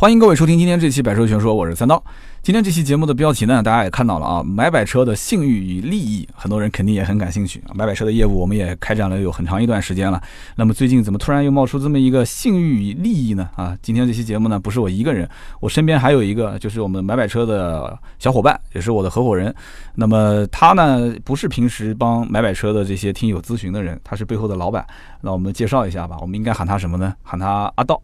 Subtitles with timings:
[0.00, 2.02] 欢迎各位收听今天这期《百车全说》，我是三刀。
[2.42, 7.62] 今天这期节目的标题呢，大家也看到了啊，买百车的信誉与利益，很多人肯定也很感兴趣。
[7.74, 10.18] 买百车的业务我们也开展了有很长一段时间了，
[10.56, 13.46] 那么最近怎么突然又冒出这么一个信誉与利益呢？
[13.56, 15.28] 啊，今天这期节目呢，不是我一个人，
[15.60, 19.54] 我身边还有一个就是我们买百车的小伙伴，也是我的合伙人。
[19.96, 24.82] 那么他呢，不是平时帮买百车的这些听友咨询的人，他是背后的老板。
[25.20, 27.12] 那我们介绍一下吧，我们应该喊他什么呢？
[27.22, 28.00] 喊他阿道。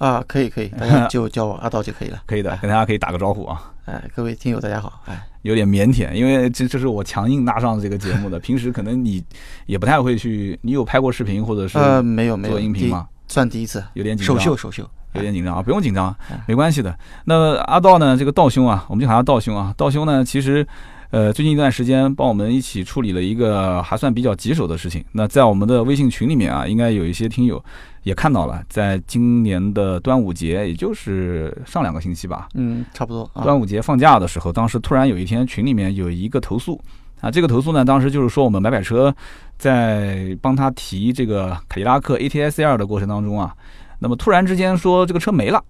[0.00, 2.20] 啊，可以可以， 大家就叫我阿道就可以了。
[2.26, 3.70] 可以的，跟大家可以打个招呼啊。
[3.84, 5.02] 哎，各位听友大家好。
[5.04, 8.38] 哎，有点腼腆，因为这这是我强硬拉上这个节目的。
[8.40, 9.22] 平时可能你
[9.66, 13.06] 也不太会去，你有拍过视频或者是呃没有没有做音频吗？
[13.28, 14.38] 算第一次，有点紧张。
[14.38, 16.98] 首秀首秀，有点紧张啊，不用紧张，没关系的。
[17.26, 18.16] 那阿道呢？
[18.16, 19.74] 这个道兄啊，我们就喊他道兄啊。
[19.76, 20.66] 道兄呢，其实。
[21.12, 25.04] 呃，最近一段时间帮我们一起处理了一个还算比较棘手的事情。
[25.10, 27.60] 那在我们的微信群里面啊，应该有一些听友
[28.02, 33.30] 也看到了，在今年的端午节，也就是上两个星期吧，嗯，差不多。
[33.42, 36.80] 端午节放假的时候，当时突然有一天群里面有一个投诉
[37.20, 39.14] 啊，这个投诉呢，当时就是说我们买买车
[39.58, 43.54] 在帮他提这个凯迪拉克 ATS L 的过程当中啊，
[43.98, 45.62] 那么突然之间说这个车没了。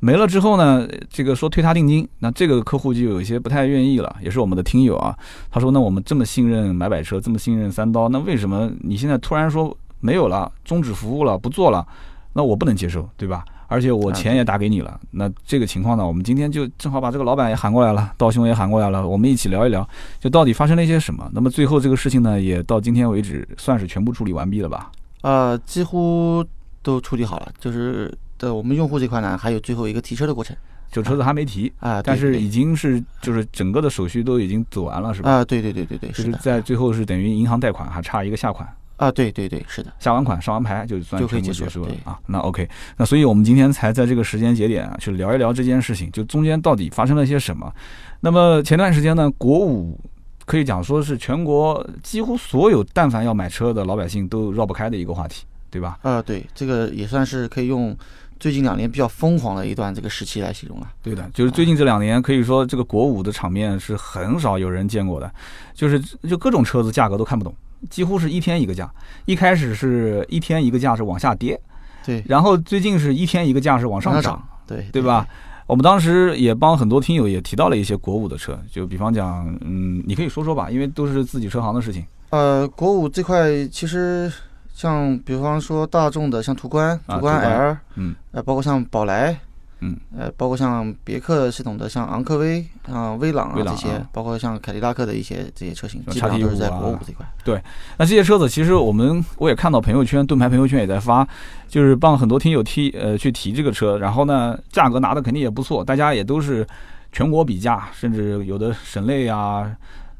[0.00, 5.12] 没了之后呢，这个说退他定金，那这个客户就有一些不太愿意了，也是我们的听友啊。
[5.50, 11.86] 他说：“那我们这么信任买百车，这么信任三刀，那为什么你现在突然说没有了，终止服务了，不做了？
[12.32, 13.44] 那我不能接受，对吧？
[13.66, 14.98] 而且我钱也打给你了。
[15.10, 21.28] 那这个情况呢，我们今天就正好把这个老板也喊过来了，道兄也喊过来了，我们一起聊一聊，就到底发生了一些什么。
[21.32, 24.90] 那么最后这个事情呢，也到今天为止算是全部处理完毕了吧？
[25.22, 26.44] 呃，几乎
[26.82, 30.56] 都处理好了，就是。”的我们用户这块呢，还有最后一个提车的过程，
[30.92, 35.28] 就车子还没提啊，但是已经是就是整个的手续都已经走完了，是吧？
[35.28, 42.18] 啊，对对对对对，是在最后是等于银行贷款还差一个下款啊，对对对，是的，下完款上完牌就算就可以结束了啊。
[42.26, 42.68] 那 OK，
[42.98, 47.72] 那所以我们今天才在这个时间节点啊，去聊一聊这件事情，就中间到底发生了些什么。
[48.20, 49.98] 那么前段时间呢，国五
[50.44, 55.98] 可以讲说是全国几乎所有但凡要买车的老百姓都绕不开的一个话题，对吧？
[56.02, 57.96] 啊，对，这个也算是可以用。
[58.40, 65.28] 最近两年比较疯狂的一段这个时期来形容啊，对的，就是最近这两年可以说这个国五的场面是很少有人见过的，
[65.74, 67.52] 就是就各种车子价格都看不懂，
[67.90, 68.90] 几乎是一天一个价，
[69.24, 71.60] 一开始是一天一个价是往下跌，
[72.04, 75.26] 对，然后最近是一天一个价是往上涨，对对吧？
[75.66, 82.04] 我们当时也帮很多听友也提到了一些国五的车，就比方讲，嗯，你可以说说吧，因为都是自己车行的事情。
[82.30, 84.32] 呃，国五这块其实。
[84.74, 89.36] 像比方说大众的，像途观、途观 L，嗯，呃，包括像宝来，
[89.80, 97.24] 嗯，呃，包括像别克系统的，像昂科威啊、威朗啊这些，包括像凯迪拉克的一些这些车型，基本上都是在国五这块。
[97.44, 97.62] 对，
[97.96, 101.26] 那这些车子其实我们我也看到朋友圈，盾牌朋友圈也在发，
[101.68, 106.66] 就是帮很多听友提呃去提这个车，然后呢，价格拿的肯定也不错，大家也都是
[107.12, 109.70] 全国比价，甚至有的省内啊。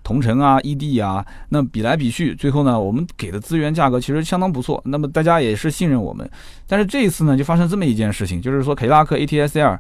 [0.09, 4.83] 同城啊异地啊，那比来比去，最后呢，我们给的资源价格其实相当不错。
[4.87, 6.27] 那么大家也是信任我们，
[6.67, 9.79] 但是这一次呢，就发生这么一件事情，就是说凯迪拉克 ATS-L，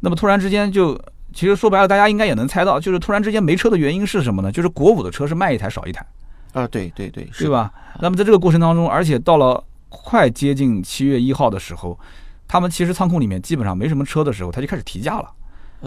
[0.00, 1.00] 那么突然之间就，
[1.32, 4.52] 其实说白了，大家应该也能猜到，就是突然之间没车的原因是什么呢？
[4.52, 6.04] 就是国五的车是卖一台少一台，
[6.52, 7.72] 啊，对对对，是吧？
[7.98, 11.98] 那么在这个过程当中，而且到了快接近七月一号的时候，
[12.46, 15.30] 他们其实仓库里面基本上没什么车的时候，他就开始提价了。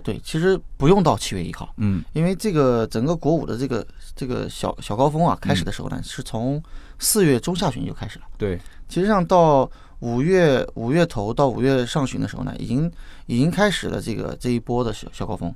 [0.04, 3.86] 对，其实不用到七月一号，嗯，因为这个整个国五的这个
[4.16, 6.62] 这个小小高峰啊，开始的时候呢，是从
[7.00, 8.26] 四月中下旬就开始了。
[8.38, 9.70] 对，其实上到
[10.00, 12.92] 五月五月头到五月上旬的时候呢，已经
[13.26, 15.54] 已经开始了这个这一波的小小高峰，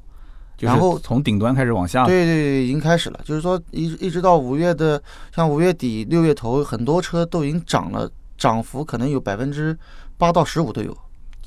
[0.60, 2.06] 然后从顶端开始往下。
[2.06, 5.02] 对对对，已经开始了，就是说一一直到五月的，
[5.36, 9.78] 像五月底六月头，很多车都已经涨了，涨幅可能有百分之
[10.18, 10.98] 八到十五都有。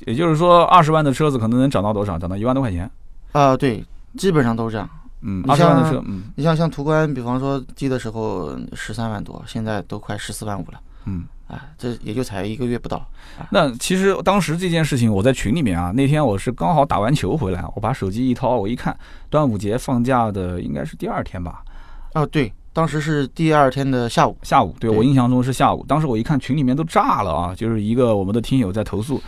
[0.05, 2.17] 也就是说，二十万的车子可能能涨到多少？
[2.17, 2.89] 涨到一万多块钱？
[3.31, 3.83] 啊，对，
[4.17, 4.89] 基本上都是这样。
[5.21, 10.79] 嗯，二十万的车，嗯，你像像途观，比方说低的时候十三万多，现在都快十四万五了。
[11.05, 13.05] 嗯，啊，这也就才一个月不到。
[13.49, 18.97] 那其实当时这件事情，我在群里面啊，那天我是刚好打完球回来，我把手机一掏，我一看，
[19.29, 21.63] 端午节放假的应该是第二天吧？
[22.11, 24.37] 啊，对，当时是第二天的下午。
[24.43, 25.85] 下午，对我印象中是下午。
[25.87, 29.21] 当时我一看群里面都炸了啊，就是一个我们的听友在投诉。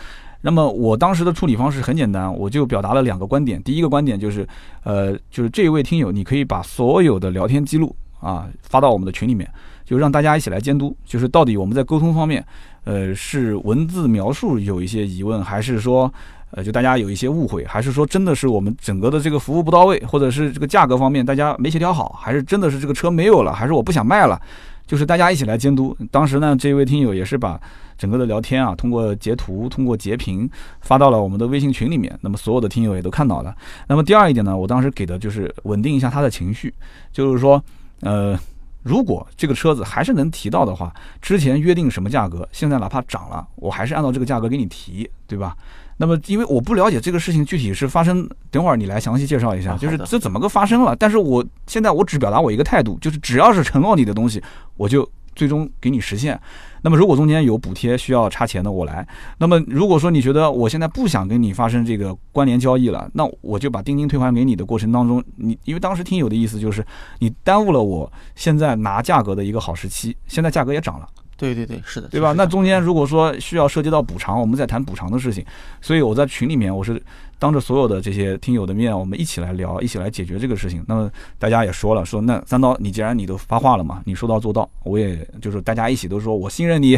[0.45, 3.59] 那么我当时的处理方式很简单，我就表达了两个观点。
[3.63, 4.47] 第一个观点就是，
[4.83, 9.50] 呃，就是这一位听友，你可以把所有的聊天记录啊发到我们的群里面，
[9.83, 12.45] 就让大家一起来监督，就是到底我们在沟通方面，
[12.83, 16.13] 呃，是文字描述有一些疑问，还是说，
[16.51, 24.39] 呃，就大家有一些误会，还是说真的是我们整个的这个服务不到位，或者是这个价格方面大家没协调好，还是真的是这个车没有了，还是我不想卖了？
[24.85, 25.95] 就是大家一起来监督。
[26.11, 27.59] 当时呢，这位听友也是把
[27.97, 30.49] 整个的聊天啊，通过截图、通过截屏
[30.81, 32.17] 发到了我们的微信群里面。
[32.21, 33.55] 那么所有的听友也都看到了。
[33.87, 36.73] 那么第二一点呢，我当时给的就是稳定一下他的情绪，
[37.11, 37.63] 就是说，
[38.01, 38.37] 呃，
[38.83, 45.55] 如果这个车子还是能提到的话，之前约定什么价格，现在哪怕涨了，我还是按照这个价格给你提，对吧？
[45.97, 50.95] 那么，因为我不了解这个事情具体是发生，等会儿你来详细介绍一下，就是这怎么个发生了。
[50.95, 54.44] 但是我现在我只表达我一个态度，就是只要是承诺你的东西，
[54.75, 56.38] 我就最终给你实现。
[56.81, 59.07] 那么如果中间有补贴需要差钱的，我来。
[59.38, 66.86] 那么如果说你觉得我现在不想跟你发生这个关联交易了，那我就把定金退还给你的过程当中，你因为当时听友的意思就是
[67.19, 71.07] 你耽误了我现在拿价格的一个好时期，现在价格也涨了。
[71.37, 72.33] 对对对，是的，对吧？
[72.33, 75.45] 那中间如果说需要涉及到补偿，我们再谈补偿的事情。
[75.81, 77.01] 所以我在群里面，我是
[77.37, 80.83] 当着所有的这些听友的面，我们一起来聊，一起来解决这个事情。
[80.87, 86.97] 那么大家也说了，说那三刀，你既然你都发话了嘛，你说到做到，我也就是大家一起都说我信任你，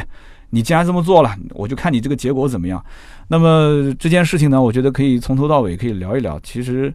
[0.51, 2.83] 你既然这么做了，我就看你这个结果怎么样。
[3.29, 6.39] 那么这件事情呢，我觉得可以从头到尾可以聊一聊。
[6.41, 6.93] 其实。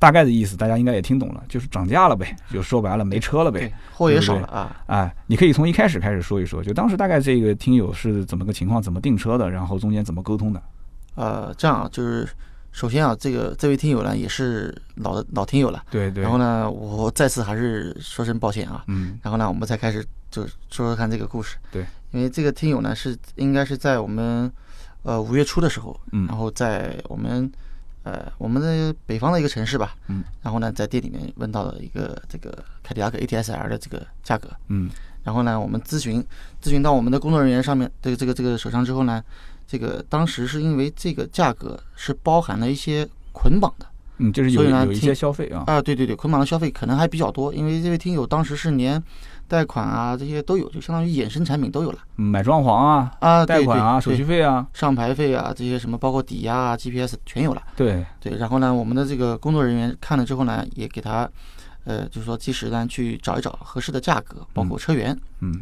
[0.00, 4.74] 大概的意思大家应该也听懂了，就是涨价了呗，就说白了没车了呗，货也少了啊。
[4.86, 10.62] 哎，你可以从一开始开始说一说，就当时大概这个听友是怎么个情况，怎么订车的，然后中间怎么沟通的。
[11.16, 12.26] 呃，这样就是
[12.72, 16.22] 首先啊，这个这位听友呢也是老的老听友了，对对。
[16.22, 18.82] 然后呢，我再次还是说声抱歉啊。
[18.86, 19.18] 嗯。
[19.22, 21.58] 然后呢，我们再开始就说说看这个故事。
[21.70, 21.84] 对。
[22.12, 24.50] 因为这个听友呢是应该是在我们
[25.02, 27.52] 呃五月初的时候，嗯，然后在我们。
[28.10, 32.52] 呃，我们的北方的一个城市吧，嗯，然后呢，在店里面问到了一个这个
[32.82, 34.90] 凯迪拉克 ATS-R 的这个价格，嗯，
[35.22, 36.20] 然后呢，我们咨询
[36.60, 39.22] 咨询到我们的工作人员上面这个这个这个手上之后呢，
[39.64, 43.86] 这个当时是因为这个价格是包含了一些捆绑的，
[44.18, 49.00] 嗯，就是有有一些消费啊，啊，对对对，捆绑的消费可能还比较多，因为这位听友当时是连。
[49.50, 51.98] 贷款啊，这些都有，就相当于衍生产品都有了。
[52.14, 57.60] 买装潢啊，啊，贷款啊，手续费啊，上牌费啊，这些什么包括抵押啊，GPS 全有了。
[57.74, 61.28] 对对，然后呢，我们的这个工作人员看了之后呢，也给他，
[61.82, 65.18] 呃，就是说及时呢去找一找合适的价格，包括车源。
[65.40, 65.52] 嗯。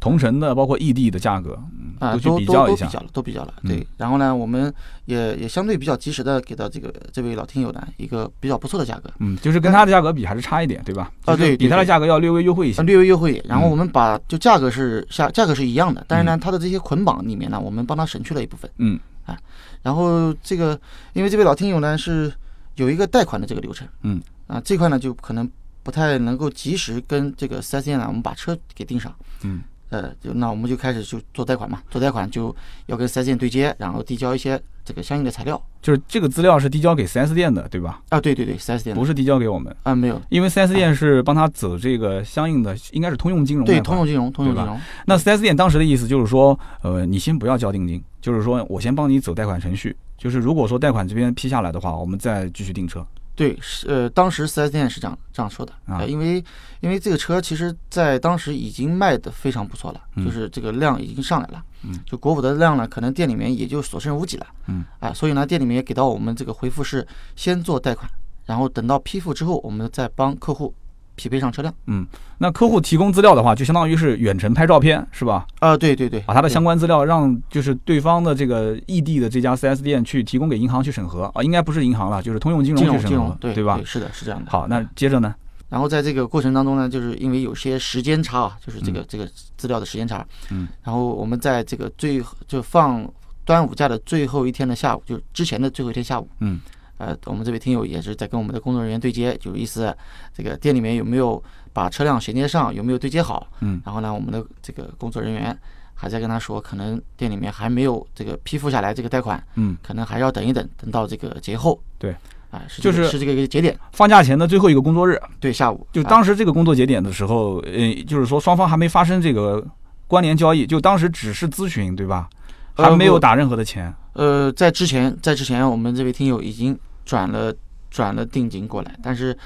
[0.00, 1.56] 同城的，包括异地的价格，
[1.98, 3.86] 啊，都比较一下，都比较了，对。
[3.98, 4.72] 然后呢，我们
[5.04, 11.12] 也也相对比较及时的给到这个这位老听友呢一个比较不错的价格，嗯，就是跟他的价格比还是差一点，对吧？
[11.26, 13.42] 啊，对，比他的价格要略微优惠一些，略微优惠。
[13.46, 19.38] 然后我们把就价格是下价格是一样的，但是呢，他的这些捆绑里面呢，我们帮他省去了一部分，嗯，啊，
[19.82, 20.80] 然后这个
[21.12, 22.32] 因为这位老听友呢是
[22.76, 25.46] 有一个贷款的这个流程，嗯，啊，这块呢就可能
[25.82, 29.60] 不太能够及时跟这个四 S 店呢，我们把车给订上，嗯。
[29.90, 32.54] 呃，就那我们就开始就做贷款嘛，做贷款就
[32.86, 35.60] 要跟四 S 店对接，然后递交一些这个相应的材料。
[35.82, 38.00] 就是这个资料是递交给四 S 店的，对吧？
[38.10, 44.78] 啊，对对对，四 S 店不是递交给我们啊，没有，因为四 S 店是帮他走这个相应的，应该是通用金融对，通用金融，通用金融。
[45.06, 53.04] 那四 S 店当时的意思就是说，呃，你先不要交定金，就是说我先帮你走贷款程序，就是如果说贷款这边批下来的话，我们再继续订车。
[53.40, 56.44] 对，是呃，当时四 S 店是这样这样说的啊，因为
[56.80, 68.06] 因为这个车其实在当时已经卖的非常不错了，就是这个量已经上来了，嗯，就国五的量呢，可能店里面也就所剩无几了，嗯，啊，所以呢，店里面也给到我们这个回复是先做贷款，
[68.44, 70.74] 然后等到批复之后，我们再帮客户。
[71.20, 72.06] 匹配上车辆，嗯，
[72.38, 75.46] 那客户提供资料的话，就相当于是远程拍照片，是吧？
[75.58, 83.78] 啊，对对对，把他的相关资料让就是对方的这个异地的这家 4S 店去提供给银行去审核啊，应该不是银行了，就是通用金融去审核，对对吧？
[83.84, 84.50] 是的，是这样的。
[84.50, 85.34] 好，那接着呢？
[85.68, 89.28] 然后在这个过程当中呢，就是因为有些时间差啊，就是这个这个
[89.58, 93.06] 资料的时间差，嗯，然后我们在这个最就放
[93.44, 96.58] 端午假的最后一天的下午，就之前的最后一天下午，嗯。
[97.00, 99.96] 呃，我们这位听友也是在跟我们的工作人员对接，就意思
[100.36, 101.42] 这个店里面有没有
[101.72, 103.46] 把车辆衔接上，有没有对接好？
[103.60, 105.58] 嗯，然后呢，我们的这个工作人员
[105.94, 111.80] 还在跟他说，可能店里面还没有这个批复下来这个贷款，嗯，可能还要等一等，等到这个节后。
[111.98, 112.14] 对，
[112.50, 115.18] 啊，是就是是这个一个节点，放假前的最后一个工作日。
[115.40, 115.86] 对，下午。
[115.92, 119.66] 就当时这个工作节点的时候，呃，就是说双方还没发生这个
[120.06, 122.28] 关联交易，就当时只是咨询，对吧？
[122.74, 123.90] 还没有打任何的钱。
[124.12, 126.78] 呃，在之前，在之前，我们这位听友已经。
[127.10, 127.52] 转了
[127.90, 129.36] 转了定金过来，但是，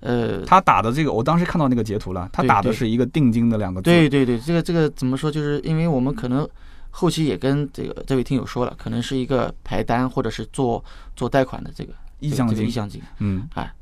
[0.00, 3.84] 呃，他打的这个，我当时看到那个截图了，他打的是一个定金的两个字。
[3.84, 5.30] 对对对，这个这个怎么说？
[5.30, 6.48] 就是因为我们可能
[6.90, 13.00] 后期也跟这个这位听友说了，可能是一个排单或者是做做贷款的这个意向金，意向金。
[13.20, 13.72] 嗯，哎，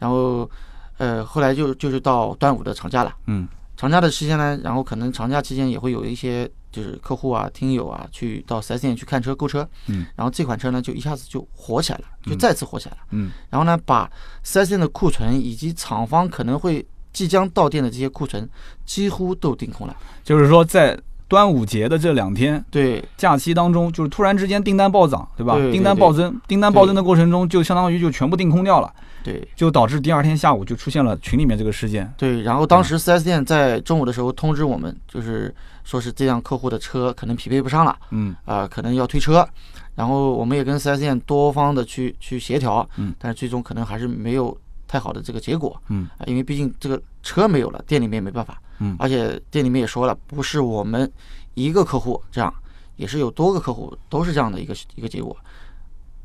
[0.00, 0.50] 然后
[0.98, 3.14] 呃，后来就就是到端午的长假了。
[3.28, 6.50] 嗯，长假的期间呢，然后可能长假期间也会有一些。
[6.70, 14.10] 就是客户啊、听友啊，去到四 S 店去看车、购车，嗯，然后这款车呢，就一下子就火起来了，就再次火起来了，嗯，然后呢，把
[14.42, 18.48] 四 S 店的库存以及厂方可能会即将到店的这些库存
[18.84, 19.96] 几乎都订空了。
[20.22, 20.96] 就是说在
[21.30, 25.54] 端午节的这两天对假期当中，就是突然之间订单暴涨，对吧？
[25.54, 32.12] 对对订单暴增，订单暴增的过程中，就相当于就全部订空掉了，对就导致第二天下午就出现了群里面这个事件。
[32.16, 39.48] 对，然后当时四 S 店在中午的时候通知我们，就是说是这辆客户的车可能匹配不上了，嗯啊、可能要退车。
[39.94, 44.56] 然后我们也跟四 S 店多方的去去协调，嗯，但是最终可能还是没有
[44.90, 51.08] 太好的这个结果，嗯啊，因为毕竟这个车没有了，店里面也没办法，嗯而且店里面也说了，不是我们
[51.54, 52.52] 一个客户这样，
[52.96, 55.36] 也是有多个客户都是这样的一个一个结果。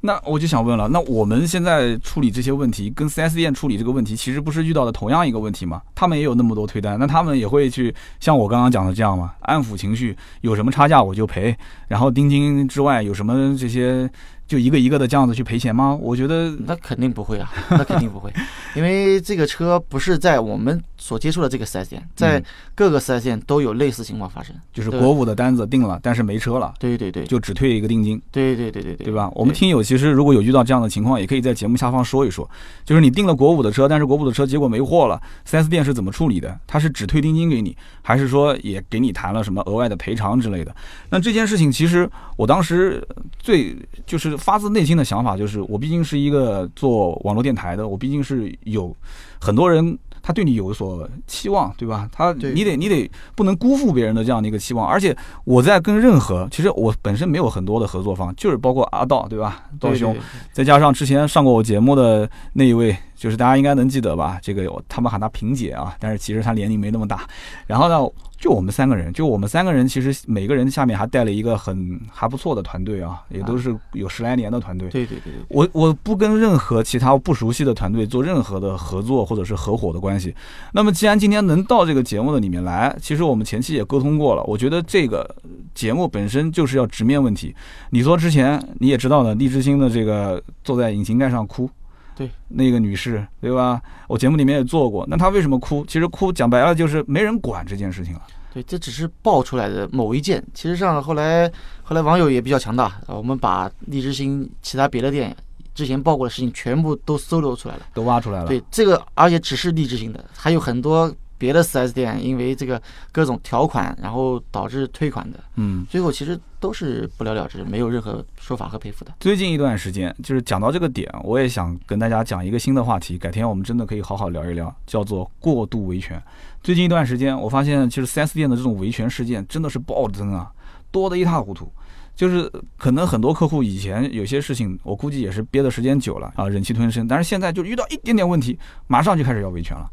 [0.01, 5.81] 那我就想问了，那我们现在处理这些问题，跟 4S 店处理这个问题，其实不是遇到的同样一个问题吗？
[5.95, 9.33] 他们也有那么多推单，那他们也会去像我刚刚讲的这样吗？
[9.39, 11.57] 安抚情绪，有什么差价我就赔，
[11.87, 14.07] 然后定金之外有什么这些，
[14.47, 15.97] 就一个一个的这样子去赔钱吗？
[15.99, 18.31] 我觉得那肯定不会啊， 那肯定不会，
[18.75, 22.43] 因为这个车不是在我们所接触的这个 4S 店，在嗯
[22.75, 24.55] 各个 4S 店都有类似情况发生。
[24.71, 28.21] 就是国五的单子定了，但是没车了，对对对，就只退一个定金。
[28.31, 29.29] 对对对对对，对吧？
[29.33, 32.49] 我们听友其实如果有遇到这样的情况，也可以在节目下方说一说。
[32.83, 36.59] 就是你订了国五的车，但是国五的车结果没货了，4S 店是怎么处理的？
[36.67, 40.75] 他是只退定金给你，还是说也给你谈了什么额外的赔偿之类的？
[41.09, 43.05] 那这件事情其实我当时
[43.39, 43.75] 最
[44.05, 48.95] 就是发自内心的想法就是，我毕竟是一个做网络电台的，我毕竟是有
[49.39, 49.97] 很多人。
[50.27, 52.09] 他对你有所期望，对吧？
[52.11, 59.65] 他你得你得不能辜负别人的这样的一个期望，而且我在跟任何，其实我本身没有很多的合作方，就是包括阿道，对吧？
[59.79, 60.17] 道兄，
[60.51, 64.39] 再加上之前上过我节目的那一位，就是大家应该能记得吧？
[64.41, 67.27] 这个他们喊他萍姐啊，但是其实她年龄没那么大。
[67.67, 68.11] 然后呢，
[68.45, 74.87] 就我们三个人，就我们三个人，其实每个人下面还带了一个很还不错的团队啊，也都是有十来年的团队。
[74.89, 80.31] 对对对对，我我不跟任何其他不熟悉的团队做任何的合作或者是合伙的关系。
[80.73, 84.43] 那么既然今天能到这个节目的里面来，其实我们前期也沟通过了。
[84.43, 85.27] 我觉得这个
[85.73, 87.55] 节目本身就是要直面问题。
[87.89, 91.67] 你说之前你也知道的，荔枝星的这个坐在引擎盖上哭，
[92.15, 93.81] 对，那个女士，对吧？
[94.07, 95.05] 我节目里面也做过。
[95.09, 95.85] 那她为什么哭？
[95.85, 98.21] 其实哭讲白了就是没人管这件事情了。
[98.53, 100.41] 对，这只是爆出来的某一件。
[100.53, 101.51] 其实上后来
[101.83, 105.35] 后来网友也比较强大，啊我们把荔枝星其他别的店
[105.73, 107.81] 之前爆过的事情全部都搜罗出来了。
[107.93, 108.47] 都挖出来了。
[108.47, 119.13] 对，这个而且只是荔枝星的，还有很多别的 4S 店因为这个各种条款，然后导致退款的，嗯，最后其实都是不了了之，没有任何说法和赔付的。
[119.19, 123.17] 最近一段时间，就是讲到这个点，我也想跟大家讲一个新的话题。
[123.17, 126.21] 改天我们真的可以好好聊一聊，叫做过度维权。
[126.63, 130.51] 最近一段时间，我发现其实 4S 店的这种维权事件真的是暴增啊，
[130.91, 131.71] 多得一塌糊涂。
[132.15, 137.05] 就是可能很多客户以前有些事情，我估计也是憋的时间久了啊，忍气吞声。
[137.05, 139.85] 但是现在就遇到一点点问题，马上就开始要维权了，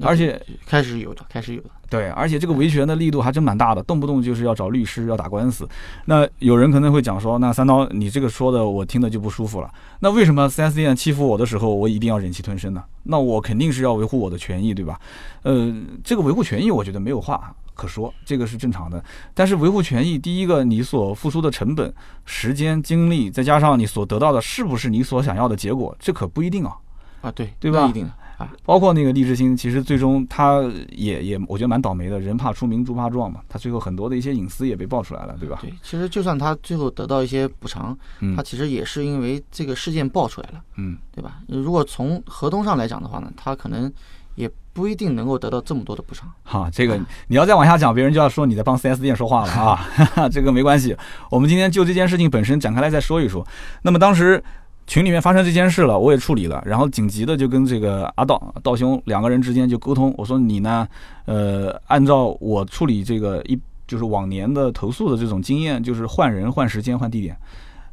[0.00, 1.70] 而且开始有的，开始有的。
[1.88, 5.68] 对，而且这个维权的力度还真蛮大的，动不动就是要找律师，要打官司。
[6.06, 9.70] 那有人可能会讲说，那三刀你这个说的我听的就不舒服了。
[10.00, 12.82] 那为什么 4S 店欺负我的时候，我一定要忍气吞声呢？
[13.04, 15.00] 那我肯定是要维护我的权益，对吧？
[15.42, 15.72] 呃，
[16.02, 19.02] 这个维护权益，我觉得没有话可说，这个是正常的。
[19.32, 26.76] 但是维护权益，第一个你所付出的成本、时间、精力，再加上你所得到的是不是你所想要的结果，这可不一定啊。
[27.22, 35.58] 啊，对，对吧不一定的啊，包括那个励志星，其实最终他也也我觉得蛮倒霉的，人怕出名猪怕壮嘛，他最后很多的一些隐私也被爆出来了，对吧？
[35.62, 41.40] 对，其实就算他最后得到一些补偿，嗯他其实也是因为这个事件爆出来了，嗯，对吧？
[41.48, 43.90] 如果从合同上来讲的话呢，他可能
[44.34, 46.30] 也不一定能够得到这么多的补偿。
[46.42, 50.94] 好，这个你要再往下讲，别人就要说你在帮 4S 店说话了啊，哈 哈，这个没关系，
[51.30, 53.46] 我们今天就这件事情本身展开来再说一说。
[53.80, 54.42] 那么当时。
[54.86, 60.86] 群里面发生这件事了，我也处理了，然后紧急的就跟这个阿道道兄两个人之间就沟通，我说你呢，
[61.24, 67.36] 呃，按照我处理这个一就是往年的投诉的这种经验，就是换人、换时间、换地点。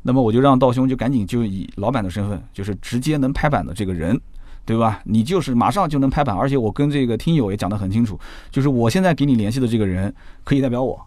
[0.03, 4.19] 那么我就让道兄就赶紧就以老板的身份，就是直接能拍板的这个人，
[4.65, 4.99] 对吧？
[5.05, 8.19] 你就是马上就能拍板，而且我跟这个听友也讲得很清楚，
[8.51, 10.99] 就是我现在给你联系的这个人可以代表我，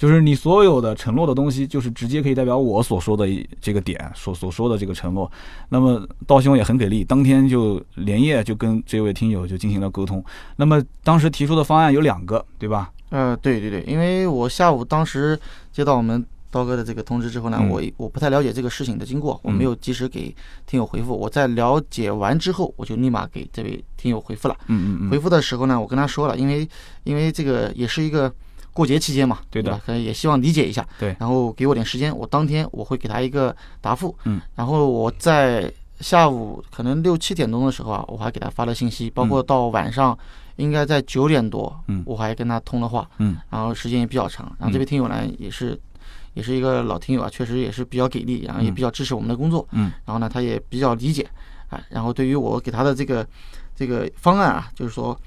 [0.00, 3.28] 就是你所有的承诺的东西，就是直接可以代表我所说的
[3.60, 5.30] 这个点所所说的这个承诺。
[5.68, 10.24] 那么道兄也很给力，当天就连夜就跟这位听友就进行了沟通。
[10.56, 12.90] 那么当时提出的方案有两个，对吧？
[13.10, 15.38] 呃，对对对，因为我下午当时
[15.70, 20.34] 接到我们刀哥的这个通知之后呢，嗯我我不太了解这个事情的经过，我没有及时给
[20.66, 21.14] 听友回复。
[21.14, 24.56] 我在了解完之后，我就立马给这位听友回复了。
[24.68, 26.66] 嗯嗯嗯，回复的时候呢，我跟他说了，因为
[27.04, 28.32] 因为这个也是一个
[28.72, 29.72] 过节期间嘛，对的。
[29.72, 29.80] 吧？
[29.84, 31.16] 可能也希望理解一下，对。
[31.18, 40.16] 然后给我点时间，我当天我会给他一个答复，嗯，然后我在下午可能六七点钟的时候啊，我还给他发了信息，包括到晚上，
[40.56, 42.02] 应该在九点多，嗯。
[42.06, 43.36] 我还跟他通了话，嗯。
[43.50, 44.50] 然后时间也比较长。
[44.58, 45.78] 然后这位听友呢，也是
[46.34, 48.74] 也是一个老听友啊，确实也是比较给力，然后也嗯。
[48.74, 49.92] 比较支持我们的工作，嗯。
[50.06, 51.28] 然后呢，他也比较理解，
[51.68, 53.26] 啊，然后对于我给他的这个
[53.74, 55.18] 这个方案啊，就是说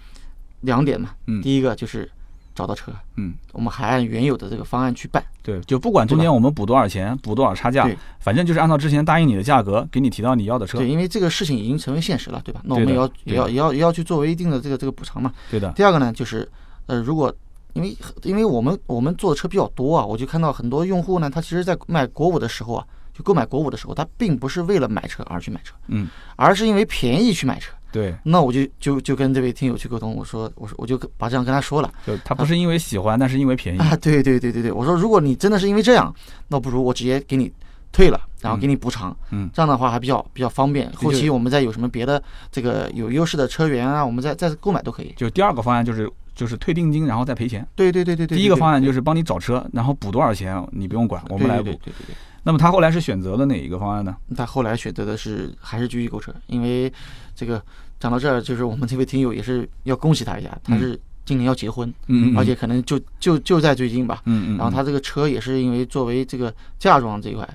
[0.61, 1.41] 两点嘛，嗯。
[1.41, 2.09] 第一个就是
[2.55, 10.87] 找到车，嗯，我们还按原有的这个方案去办，对，就不管中间我们补多少钱，补多少差价对，反正就是按照之前答应你的价格，给你提到你要的车对，。
[10.87, 12.61] 因为这个事情已经成为现实了，对吧？
[12.63, 15.33] 那我们也要也要也要也要去作为一定的这个这个补偿嘛。
[15.49, 16.47] 对的，第二个呢，就是
[16.85, 17.33] 呃，如果
[17.73, 27.73] 因为因为我们我们做的车比较多啊，我就看到很多用户呢，他其实在买国五的时候啊，就购买国五的时候，他并不是为了买车而去买车，嗯，而是因为便宜去买车。
[27.93, 33.77] 对，那我就就就跟这位听友去沟通，我说我说我就把这样跟他说了就他不是因为喜欢，但是因为便宜。
[33.77, 36.13] 啊，对对对对对，我说如果你真的是因为这样，
[36.47, 37.53] 那不如我直接给你
[37.91, 40.91] 退了，然后给你补偿，嗯这样的话还比较比较方便。
[40.93, 42.21] 后期我们再有什么别的
[42.51, 45.13] 这个有优势的车源啊，我们再再购买都可以。
[45.15, 47.65] 就第二个方案就是就是退定金，然后再赔钱。
[47.75, 51.73] 对对对对对，第一个方案就就是帮你找车，然后补多少钱你不用管，我们来补对。
[51.73, 54.17] 对对对那么他后来是选择了哪一个方案呢？
[54.35, 56.91] 他后来选择的是还是继续购车，因为
[57.35, 57.61] 这个
[57.99, 64.21] 讲到这儿，就是我们这位听友也是要恭喜他一下，他是今年要结婚，嗯嗯，而且可能就就就在最近吧。
[64.25, 67.47] 嗯嗯，然后他这个车也是因为作为这个嫁妆这一块，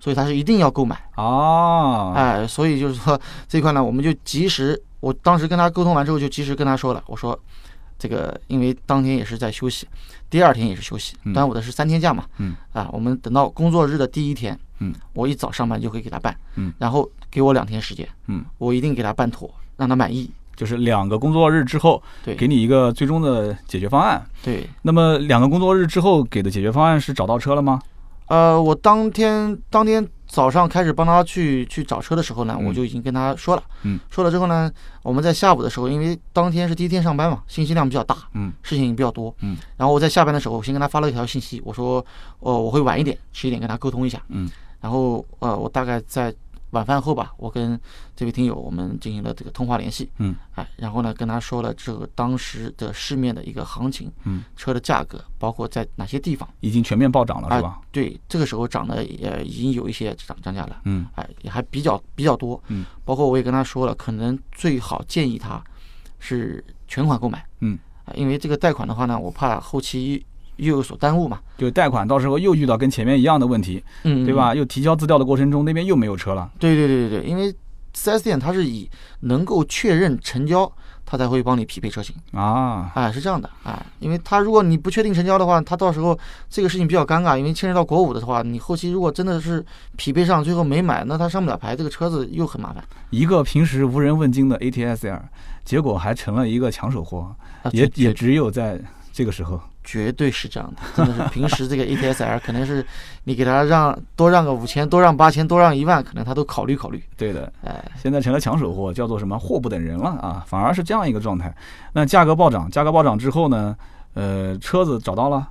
[0.00, 0.96] 所以他是一定要购买。
[1.16, 7.38] 哦，哎，所以就是说这一块呢，我们就及时，我当时跟他沟通完之后，就及时跟他说了，我说
[7.98, 9.88] 这个因为当天也是在休息，
[10.30, 20.30] 第二天也是休息嗯，端午的是三天假嘛，嗯，啊，我们等到工作日的第一天，嗯，我一早上班就会给他办，嗯，然后给我两天时间，嗯，我一定给他办妥，让他满意。
[20.56, 24.26] 就是两个工作日之后对，给你一个最终的解决方案。
[24.42, 27.78] 对，那么两个工作日之后给的解决方案是找到车了吗？
[28.28, 32.64] 呃，我当天当天早上开始帮他去去找车的时候呢，嗯。
[32.68, 42.02] 我就已经跟他说了，嗯，说了之后呢，我们在下午的时候，因为当天是第一天上班嘛，信息量比较大，嗯，事情比较多，嗯，然后我在下班的时候，我先跟他发了一条信息，我说，
[42.40, 44.50] 哦，我会晚一点，十一点跟他沟通一下，嗯，
[44.80, 46.34] 然后呃，我大概在
[46.76, 47.78] 晚饭后吧，我跟
[48.14, 56.48] 这位听友我们进行了这个通话联系，嗯，哎，然后呢跟他说了这个当时的市面的一个行情，嗯，车的价格，包括在哪些地方。
[56.60, 57.68] 已经全面暴涨了是吧？
[57.68, 57.80] 啊？
[57.90, 61.06] 对，这个时候涨的也已经有一些涨涨价了，嗯。
[61.14, 65.62] 哎，也还比较比较多，嗯，包括我也跟他说了，可能最好建议他
[66.18, 67.78] 是全款购买，嗯。
[68.04, 70.24] 啊，因为这个贷款的话呢，我怕后期
[70.56, 74.54] 又有所耽误嘛，就贷款到时候又遇到跟前面一样的问题，嗯，对吧？
[74.54, 76.50] 又提交资料的过程中那边又没有车了。
[76.58, 77.54] 对对对对对，因为
[77.94, 78.88] 四 S 店它是以
[79.20, 80.70] 能够确认成交，
[81.04, 86.18] 它才会帮你匹配车型，啊，哎，是这样的，哎，因为他如果你不确定成交的话，他到时候
[86.50, 89.64] 这个事情比较尴尬，因为牵扯到国五的话，你后期如果真的是
[89.96, 92.84] 匹配上，最后没买，那他上不了牌，这个车子又很麻烦。
[93.10, 95.22] 一个平时无人问津的 ATS-L，
[95.64, 97.34] 结果还成了一个抢手货，
[97.72, 98.78] 也也只有在
[99.12, 99.60] 这个时候。
[99.86, 102.84] 绝对是这样的， 真的是平时这个 ATS-L 可能是
[103.24, 107.02] 你给他让多让个五千，多让八千，多让一万，可能他都考虑考虑。
[107.16, 111.54] 对的，哎，现在成了抢手货，叫做什么货不等人了啊，反而是这样一个状态。
[111.92, 113.74] 那价格暴涨，价格暴涨之后呢，
[114.14, 115.48] 呃，车子找到了，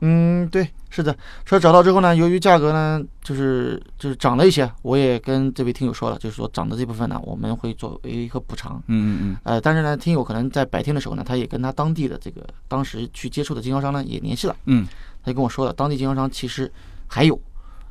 [0.00, 8.82] 嗯，对，是的，车找到之后呢，由于价格呢，就是就是涨了一些，我也跟这位听友说了，就是说涨的这部分呢，我们会作为一个补偿。
[8.88, 14.86] 嗯嗯嗯呃，但是呢，听友可能在白天的时候呢，他也跟他当地的这个当时去接触的经销商呢也联系了，嗯
[15.22, 16.70] 他就跟我说了，当地经销商其实
[17.06, 17.40] 还有，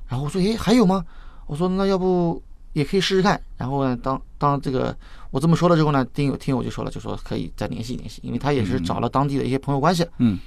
[0.08, 1.04] 然后我说，诶，还有吗？
[1.48, 2.42] 我说那要不
[2.74, 3.42] 也可以试试看。
[3.58, 4.96] 然后呢，当当这个
[5.32, 10.06] 我这么说了之后呢，听友听友就说了，就说可以再联系联系，因为他也是找了当地的一些朋友关系。
[10.20, 10.38] 嗯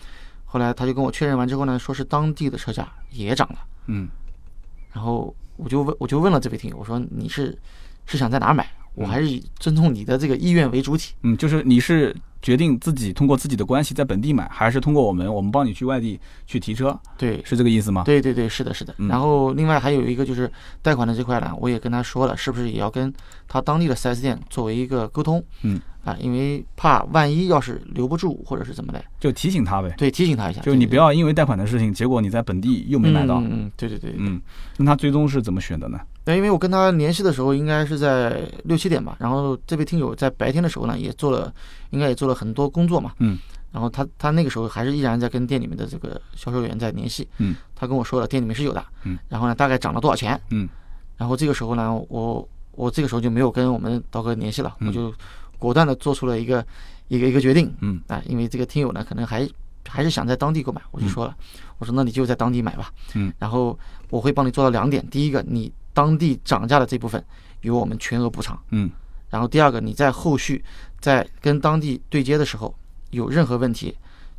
[0.47, 3.59] 后来他就跟我确认完之后呢，说是当地的车价也涨了。
[3.89, 4.09] 嗯
[4.93, 7.57] 然后我就问我就问了这位听友，我说你是
[8.07, 8.67] 是想在哪买？
[8.97, 11.15] 我还是以尊重你的这个意愿为主体。
[11.23, 18.03] 嗯，就是你是决定自己通过自己的关系在本地买，还是通过我们，我们帮你去外地去提车，对，是这个意思吗？
[18.05, 18.95] 对对对，是的，是的。
[18.99, 20.51] 嗯然后另外还有一个就是
[20.83, 23.13] 贷款的这块呢，我也跟他说了，是不是也要跟
[23.47, 25.43] 他当地的 4S 店作为一个沟通？
[25.63, 30.61] 嗯，啊，因为怕万一要是留不住或者是怎么的，就提醒他呗，对，提醒他一下。
[30.63, 33.41] 就是你不要因为贷款的事情，结果你在本地又没买到。
[33.41, 34.17] 嗯嗯嗯，对对对对。
[34.21, 34.41] 嗯，
[34.79, 35.99] 那他最终是怎么选的呢？
[36.27, 39.17] 那因为我跟他联系的时候，应该是在六七点吧。
[39.21, 41.55] 然后这位听友在白天的时候呢，也做了，
[41.91, 43.12] 应该也做了很多工作嘛。
[43.21, 43.39] 嗯。
[43.71, 47.29] 然后他他那个时候还是依然在跟店里面的这个销售员在联系。
[47.39, 47.55] 嗯。
[47.77, 48.85] 他跟我说了，店里面是有的。
[49.05, 49.17] 嗯。
[49.29, 50.39] 然后呢，大概涨了多少钱？
[50.51, 50.69] 嗯。
[51.17, 55.15] 然后这个时候呢，我我这个时候就没有跟我们刀哥联系了，嗯我就
[55.59, 56.67] 果断的做出了一个
[57.07, 57.73] 一个一个决定。
[57.81, 59.49] 嗯啊，因为这个听友呢，可能还
[59.87, 61.37] 还是想在当地购买，我就说了，
[61.79, 62.91] 我说那你就在当地买吧。
[63.15, 63.33] 嗯。
[63.39, 63.79] 然后
[64.11, 67.25] 我会帮你做到两点，第一个，你当地涨价的这部分
[67.63, 68.63] 由我们全额补偿。
[68.69, 68.91] 嗯，
[69.31, 70.63] 然后第二个，你在后续
[71.01, 72.75] 在跟当地对接的时候
[73.13, 73.97] 有任何问题，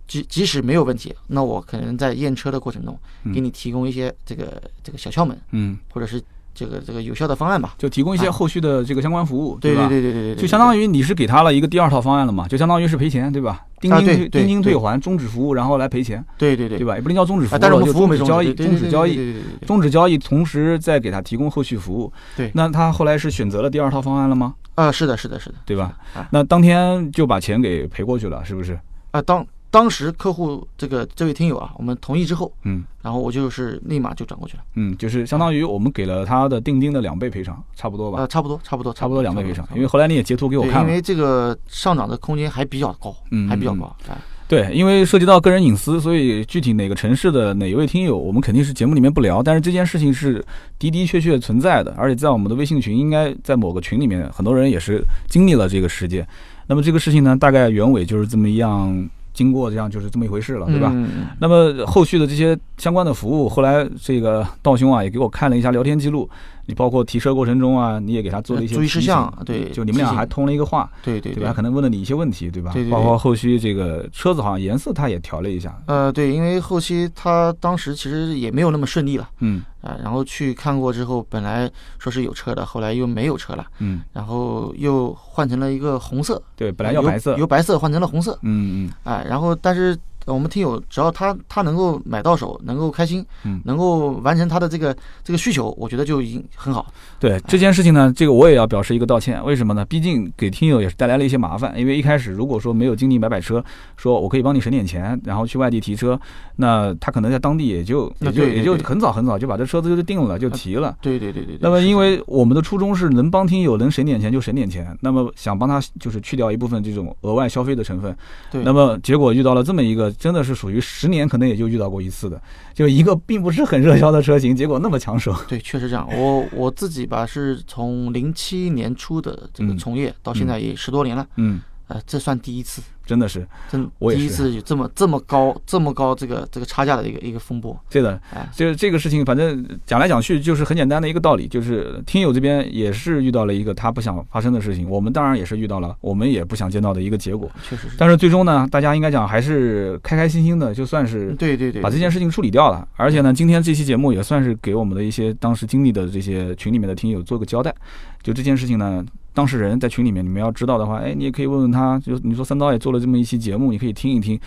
[0.08, 2.96] 即即使没有问题，那我可能在验车的过程中
[3.34, 6.24] 给你提供一些这个这个小窍门，嗯，或者是
[6.58, 7.76] 这个这个有效的方案吧。
[7.78, 9.88] 就提供一些后续的这个相关服务，对吧？
[9.88, 13.64] 对对对对对，就相当于你是给他了一个第二套方案了嘛，就相当于是赔钱，对吧？
[13.80, 16.96] 钉钉退啊对对钉钉退还，终止服务，然后来赔钱，对对对对吧？
[16.96, 19.36] 也不能叫终止服啊，务，但是我们就服务没终终止交易，终止交易，
[19.68, 22.12] 终止交易，同时再给他提供后续服务。
[22.36, 24.56] 对那他后来是选择了第二套方案了吗？
[24.74, 26.28] 啊，是的，是的，是的，对吧啊？
[26.32, 28.80] 那当天就把钱给赔过去了，是不是？
[29.12, 29.46] 啊，当
[29.78, 38.18] 当时客户这个这位听友啊，我们同意之后，嗯然后我就是立马就转过去了，嗯，就是相当于我们给了他的定金的两倍赔偿，差不多吧？
[38.18, 40.90] 呃，差不多，差不多，差不多两倍赔偿因为后来你也截图给我，看了。
[40.90, 49.44] 因为这个上涨的空间还比较高，嗯还比较嗯高，哎，对，因为涉及到个人隐私，所以具体哪个城市的哪一位听友，我们肯定是节目里面不聊。
[49.44, 50.44] 但是这件事情是
[50.80, 56.28] 的的确确存在的，而且在我们的微信群，应该在某个群里面，很多人也是经历了这个事件。
[56.70, 60.92] 那么这个事情呢，大概原委就是这么一样，经过这样就是这么一回事了，对吧？
[61.40, 66.28] 那么后续的这些相关的服务，后来这个道兄啊也给我看了一下聊天记录，
[66.68, 71.48] 你包括提车过程中啊，你也给他做了一些注意事项，对，就你们俩还通了一个话，对对对吧？
[71.50, 72.72] 他可能问了你一些问题，对吧？
[72.74, 89.98] 对对对包括后续这个车子好像颜色他也调了一下，呃，对，因为后期他当时其实也没有那么顺利了嗯啊、然后去看过之后，本来说是有车的，后来又没有车了，嗯，然后又换成了一个红色，对，本来要白色由，由白色换成了红色，嗯嗯哎，然后但是
[90.34, 96.86] 我们听友只要他他能够买到手，能够开心，嗯能够完成他的这个这个需求，我觉得就已经很好。
[97.20, 99.44] 对这件事情呢，这个我也要表示一个道歉。
[99.44, 99.86] 为什么呢？
[99.86, 101.74] 毕竟给听友也是带来了一些麻烦。
[101.78, 103.64] 因为一开始如果说没有经历买买车，
[103.96, 106.20] 说我可以帮你省点钱，然后去外地提车，
[106.58, 110.96] 那他可能在当地也就也就也就很早很早就把这车子就定了，就提了。
[111.02, 111.60] 对对对对对。
[111.62, 118.16] 那么，因为我们的初衷是能帮听友能省点钱就省点钱，那么想帮他就是去掉一部分这种额外消费的成分。
[118.52, 122.42] 对那么结果遇到了这么一个真的是属于十年可能也就遇到过一次的，
[122.74, 125.36] 就一个并不是很热销的车型，结果那么抢手。
[125.48, 126.08] 对，确实这样。
[126.12, 137.76] 我我自己吧，是从零七年初的这个嗯从业到现在也十多年了，嗯，呃，这算第一次，真的是真第一我也是次有这么这么高这么高这个这个差价的一个一个风波。
[137.90, 138.22] 对的。
[138.34, 147.50] 哎，这这个事情，反正讲来讲去就是很简单的一个道理，就是听友这边也是遇到了一个他不想发生的事情，我们当然也是遇到了我们也不想见到的一个结果。
[147.64, 147.96] 确实是。
[147.98, 152.86] 但是最终呢，大家应该讲还是开开心心的，就算是对对对，把这件事情处理掉了。
[152.98, 157.74] 而且呢，今天这期节目也算是给我们的一些当时经历的这些群里面的听友做个交代。
[158.22, 161.98] 就这件事情呢，当事人在群里面，你们要知道的话，哎，你也可以问问他。
[162.00, 164.40] 就你说三刀也做了这么一期节目，你可以听一听。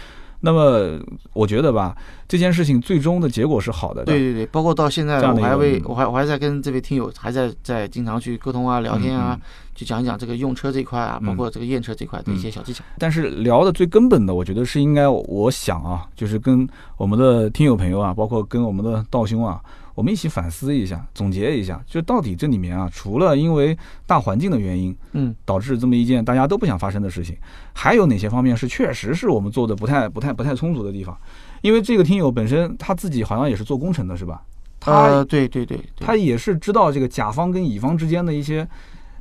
[0.43, 0.99] 那么
[1.35, 1.95] 我觉得吧，
[2.27, 4.07] 这件事情最终的结果是好的。
[4.07, 9.41] 对对对，包括到现在，我还为嗯我还我还在跟这位听友还在在经常去沟通啊、聊天啊，嗯
[9.75, 12.83] 去讲一讲这个用车这一块啊，嗯包括这个验车这块的一些小技巧。
[12.99, 19.61] 但是聊的最根本的，我觉得是应该，我想啊，就是跟我们的听友朋友啊，包括跟我们的道兄啊，
[19.95, 23.77] 我们一起反思一下，总结一下，就到底这里面啊，除了因为
[24.07, 27.37] 大环境的原因嗯，导致这么一件大家都不想发生的事情，
[27.75, 31.17] 还有哪些方面是确实是我们做的不太、不太、不太充足的地方？
[31.63, 34.43] 因为这个听友本身他自己好像也是做工程的，是吧？
[34.79, 38.67] 他、呃，对对对，对他也是知道这个甲方跟乙方之间的一些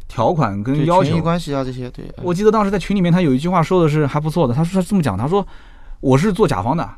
[0.08, 1.22] 条款跟要求权益。
[1.22, 5.46] 关系啊这些，对，呃我记得当时在群里面，他有一句话说的是还不错的，他说他这么讲，他说
[6.00, 6.90] 我是做甲方的，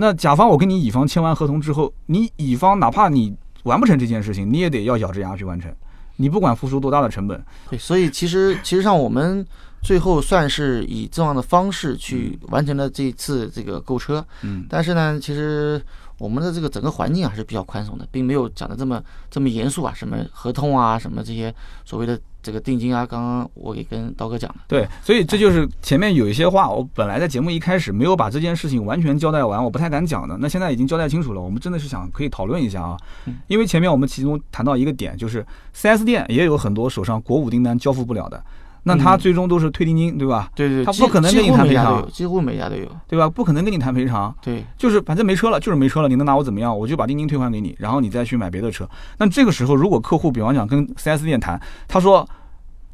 [0.00, 5.70] 那甲方我跟你乙方签完合同之后，你乙方哪怕你完不成这件事情，你也得要咬着牙去完成，
[6.16, 9.46] 你不管付出多大的成本，对，所以其实其实上我们
[9.82, 14.64] 最后算是以这样的方式去完成了这一次这个购车，嗯。
[14.70, 15.78] 但是呢，其实
[16.16, 24.56] 我们的这个整个环境还是比较宽松的，并没有讲的这么这么严肃啊，什么合同啊，什么这些所谓的这个定金啊，刚刚我也跟刀哥讲了。
[24.66, 30.36] 对，所以这就是前面有一些话，我本来在节目一开始没有把这件事情完全交代完，我不太敢讲的。
[30.38, 38.42] 那现在已经交代清楚了，我们真的是想可以讨论一下啊嗯，因为前面我们其中谈到一个点，就是 4S 店也有很多手上国五订单交付不了的，
[38.84, 40.50] 那他嗯最终都是退定金，对吧？
[40.54, 42.86] 对对，他不可能跟你谈赔偿几乎每家都有。
[43.06, 43.28] 对吧？
[43.28, 46.76] 不可能跟你谈赔偿，对就是反正没车了，就是没车了，你能拿我怎么样？
[46.76, 48.88] 我就把定金退还给你，然后你再去买别的车。
[49.18, 52.26] 那这个时候，如果客户比方讲跟 4S 店谈，他说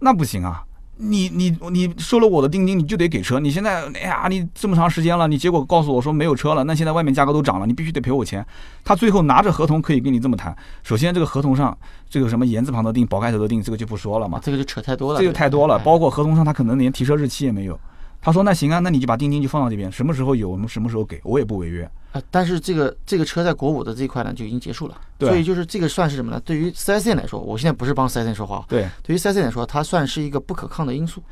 [0.01, 0.62] 那不行啊，
[0.98, 3.38] 你你你收了我的定金，你就得给车。
[3.38, 8.44] 你现在哎呀，你这么长时间了，你结果告诉我说没有车了，那现在外面价格都涨了，你必须得赔我钱。
[8.85, 10.56] 他最后拿着合同可以跟你这么谈。
[10.82, 11.76] 首先，这个合同上
[12.09, 15.76] 这个什么言字旁的定、宝盖头的定，这个就不说了嘛，这个就扯太多了，这个太多了。
[15.76, 17.78] 哎包括合同上他可能连提车日期也没有。
[18.20, 21.88] 他说那行啊，那你就把定金就放到这边，什么时候有我们什么时候给，我也不违约。
[22.12, 26.40] 啊，但是这个这个车在国五的这一块呢就已经结束了，对所以就是这个算是什么呢？
[26.44, 31.22] 对于四 S 店来说，我现在不是帮四 S 店说话啊，对，对于四 S 店来说，它算是一个不可抗的因素。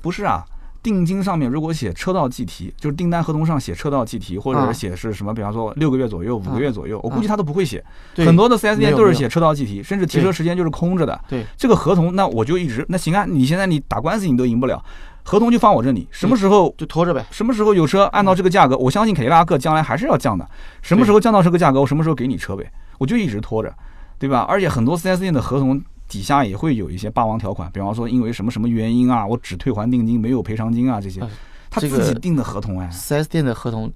[0.00, 0.44] 不是啊。
[0.80, 7.84] 定金上面如果写车道计提，就是订单合同上写车道计提，或者是啊写是什么，比方说六个月左右、五个月左右，我估计他都不会写。
[8.14, 11.20] 对很多的四 S 店都是写车道计提，甚至提车时间就是空着的。
[11.28, 14.80] 对这个合同，那我就一直那行啊，你现在你打官司你都赢不了，
[15.24, 17.26] 合同就放我这里，什么时候就拖着呗。
[17.32, 20.48] 什么时候有车按照这个价格，我相信凯迪拉克将来还是要降的。
[20.80, 23.74] 什么时候降到这个价格，我什么时候给你车呗，我就一直拖着，
[24.18, 24.40] 对吧？
[24.48, 31.28] 而且很多 4S 店的合同底下也会有一些霸王条款，比方说因为什么什么原因啊，我只退还定金，没有赔偿金啊这些哎，
[31.70, 33.92] 他自己定的合同哎，4S 店的合同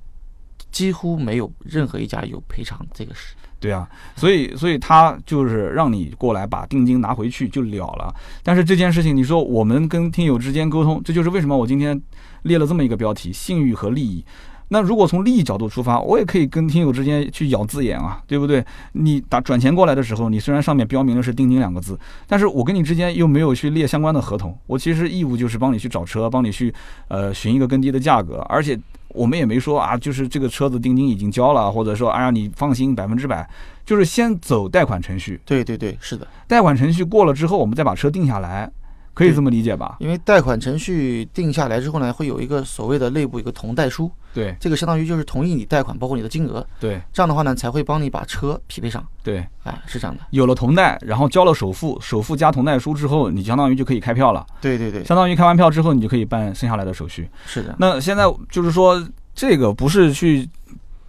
[0.70, 3.34] 几乎没有任何一家有赔偿这个事。
[3.58, 8.12] 对啊，所以所以他就是让你过来把定金拿回去就了了。
[8.42, 12.00] 但是这件事情，你说我们跟听友之间沟通，这就是为什么我今天
[12.42, 14.24] 列了这么一个标题：信誉和利益。
[14.72, 18.64] 那如果从利益角度出发，我也可以跟听友之间去咬字眼啊，对不对？
[18.92, 26.72] 你打转钱过来的时候，你虽然上面标明的是定金两个字，但是我跟你之间又没有去列相关的合同，我其实义务就是帮你去找车，帮你去
[27.08, 33.46] 呃寻一个更低的价格，而且我们也没说啊，就是这个车子定金已经交了，或者说哎呀你放心百分之百，
[33.85, 38.70] 就是先走贷款程序，对对对，是的，贷款程序过了之后，我们再把车定下来，
[39.14, 39.96] 可以这么理解吧？
[40.01, 49.07] 因为贷款程序定下来之后呢，会有一个所谓的内部一个同贷书，对这个相当于就是同意你贷款，包括你的金额，对这样的话呢，才会帮你把车匹配上。
[49.22, 50.22] 对，哎，是这样的。
[50.31, 54.46] 有了同贷，然后交了首付，首付加同贷书之后，你相当于就可以开票了。
[54.61, 57.29] 对对对，相当于开完票之后，你就可以办剩下来的手续。
[57.44, 57.75] 是的。
[57.79, 60.48] 那现在就是说，这个不是去，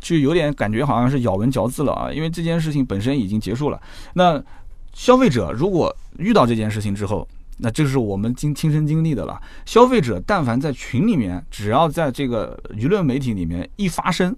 [0.02, 3.82] 就有点感觉好像是咬文嚼字了啊，因为这件事情本身已经结束了。
[4.13, 4.44] 那
[4.92, 7.26] 消费者如果遇到这件事情之后，
[7.58, 9.42] 那这是我们经亲身经历的了。
[9.66, 14.36] 消费者但凡在群里面，只要在这个舆论媒体里面一发声，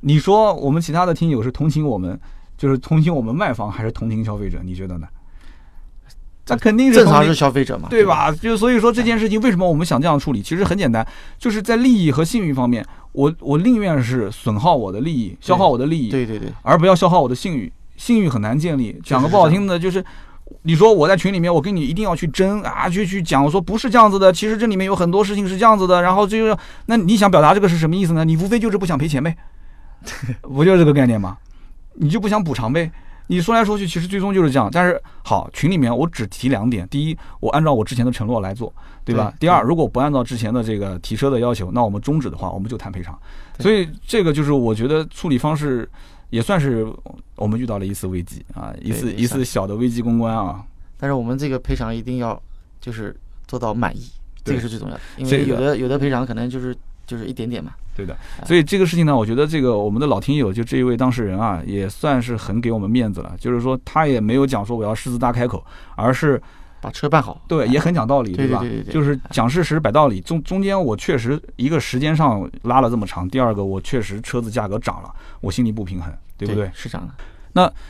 [0.00, 2.18] 你说我们其他的听友是同情我们，
[2.56, 4.60] 就是同情我们卖方，还是同情消费者？
[4.62, 5.06] 你觉得呢？
[6.50, 8.06] 那肯定是正常是消费者嘛，对？
[8.06, 8.32] 吧？
[8.32, 10.40] 就所以说这件事情为什么我们想这样处理？
[10.40, 11.06] 其实很简单，
[11.38, 17.70] 就是在利益和信誉方面，我我宁愿是损耗我的利益，消耗我的利益，对对对，而不要消耗我的信誉。
[17.98, 20.02] 信誉很难建立，讲个不好听的，就是
[20.68, 26.54] 你说我在群里面，我跟你一定要去争啊，去去讲，我说不是这样子的，其实这里面有很多事情是这样子的，然后就是
[26.84, 28.22] 那你想表达这个是什么意思呢？
[28.22, 29.34] 你无非就是不想赔钱呗，
[30.42, 31.38] 不就是这个概念吗？
[31.94, 32.92] 你就不想补偿呗？
[33.28, 34.68] 你说来说去，其实最终就是这样。
[34.70, 38.70] 但是好，群里面我只提两点：第一，我按照我之前的承诺来做，
[39.06, 39.32] 对吧？
[39.38, 43.18] 对第二，如果不按照之前的这个提车的要求，那我们终止的话，我们就谈赔偿。
[43.58, 45.88] 所以这个就是我觉得处理方式
[46.30, 46.86] 也算是
[47.36, 50.64] 我们遇到了一次危机啊，一次一次小的危机公关啊。
[50.96, 52.40] 但是我们这个赔偿一定要
[52.80, 54.10] 就是做到满意，
[54.44, 57.72] 这个是最重要的，因为有的有的赔偿可能就是就是一点点嘛。
[57.96, 63.34] 对的，哎所以这个事情呢，我觉得这个我们的老听友就这一位当事人啊，也算是很给我们面子了。
[63.40, 65.64] 就是说他也没有讲说我要狮子大开口，
[65.96, 66.40] 而是
[66.80, 68.36] 把车办好，对也很讲道理，吧？
[68.36, 70.20] 对吧对对对就是讲事实摆道理。
[70.20, 76.70] 中中间我确实一个时间上拉了这么长，第二个我确实车子价格涨了，我心里不平衡，对不对？
[76.72, 77.14] 是这样的。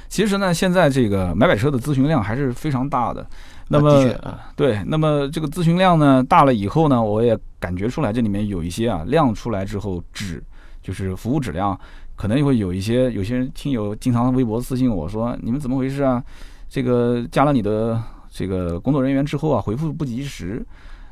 [0.09, 3.27] 其实呢，现在这个买买车的咨询量还是非常大的。
[3.68, 4.14] 那啊么
[4.57, 10.42] 对，那么这个咨询量呢大了以后呢，我也感觉出来这里面有一些啊量出来之后质
[10.81, 11.79] 就是服务质量
[12.16, 16.24] 可能会有一些有些人听友经常微博私信我说你们怎么回事啊？
[16.70, 20.64] 这个加了你的这个工作人员之后啊回复不及时。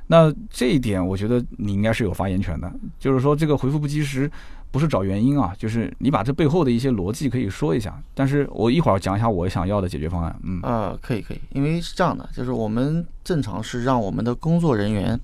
[0.08, 4.30] 那这一点我觉得你应该是有发言权的，就是说这个回复不及时
[4.70, 8.00] 不是找原因啊，就是你把这背后的一些逻辑可以说一下。
[8.14, 10.36] 但是我一会儿讲一下我想要的解决方案。
[10.44, 15.18] 嗯，呃，可以可以，因为是这样的，就是我们正常是让我们的工作人员，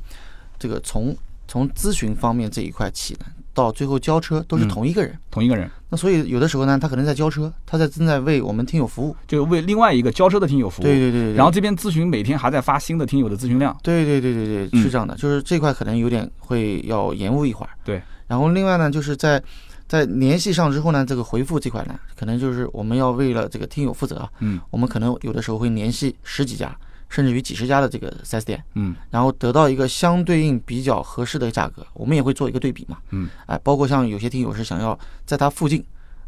[0.58, 5.18] 这个从从咨询方面这一块起呢，到最后交车都是嗯同一个人。
[5.30, 9.14] 同一个人那所以有的时候呢，他可能在交车，他在正在为我们听友服务。
[9.26, 10.84] 就为另外一个交车的听友服务。
[10.84, 13.76] 对对对对，然后这边咨询每天还在发新的听友的咨询量。
[13.82, 17.70] 对对对对对，嗯是这样的，就是这块可能有点会要延误一会儿。
[17.84, 19.42] 对，然后另外呢，就是在
[19.86, 26.74] 在联系上之后呢，这个回复这块呢，可能就是我们要为了这个听友负责啊，嗯我们可能有的时候会联系十几家，
[27.12, 32.96] 甚至于几十家的这个 4S 店，嗯然后得到一个相对应比较合适的价格，我们也会做一个对比嘛。
[33.10, 35.84] 嗯，哎，包括像有些听友是想要在它附近。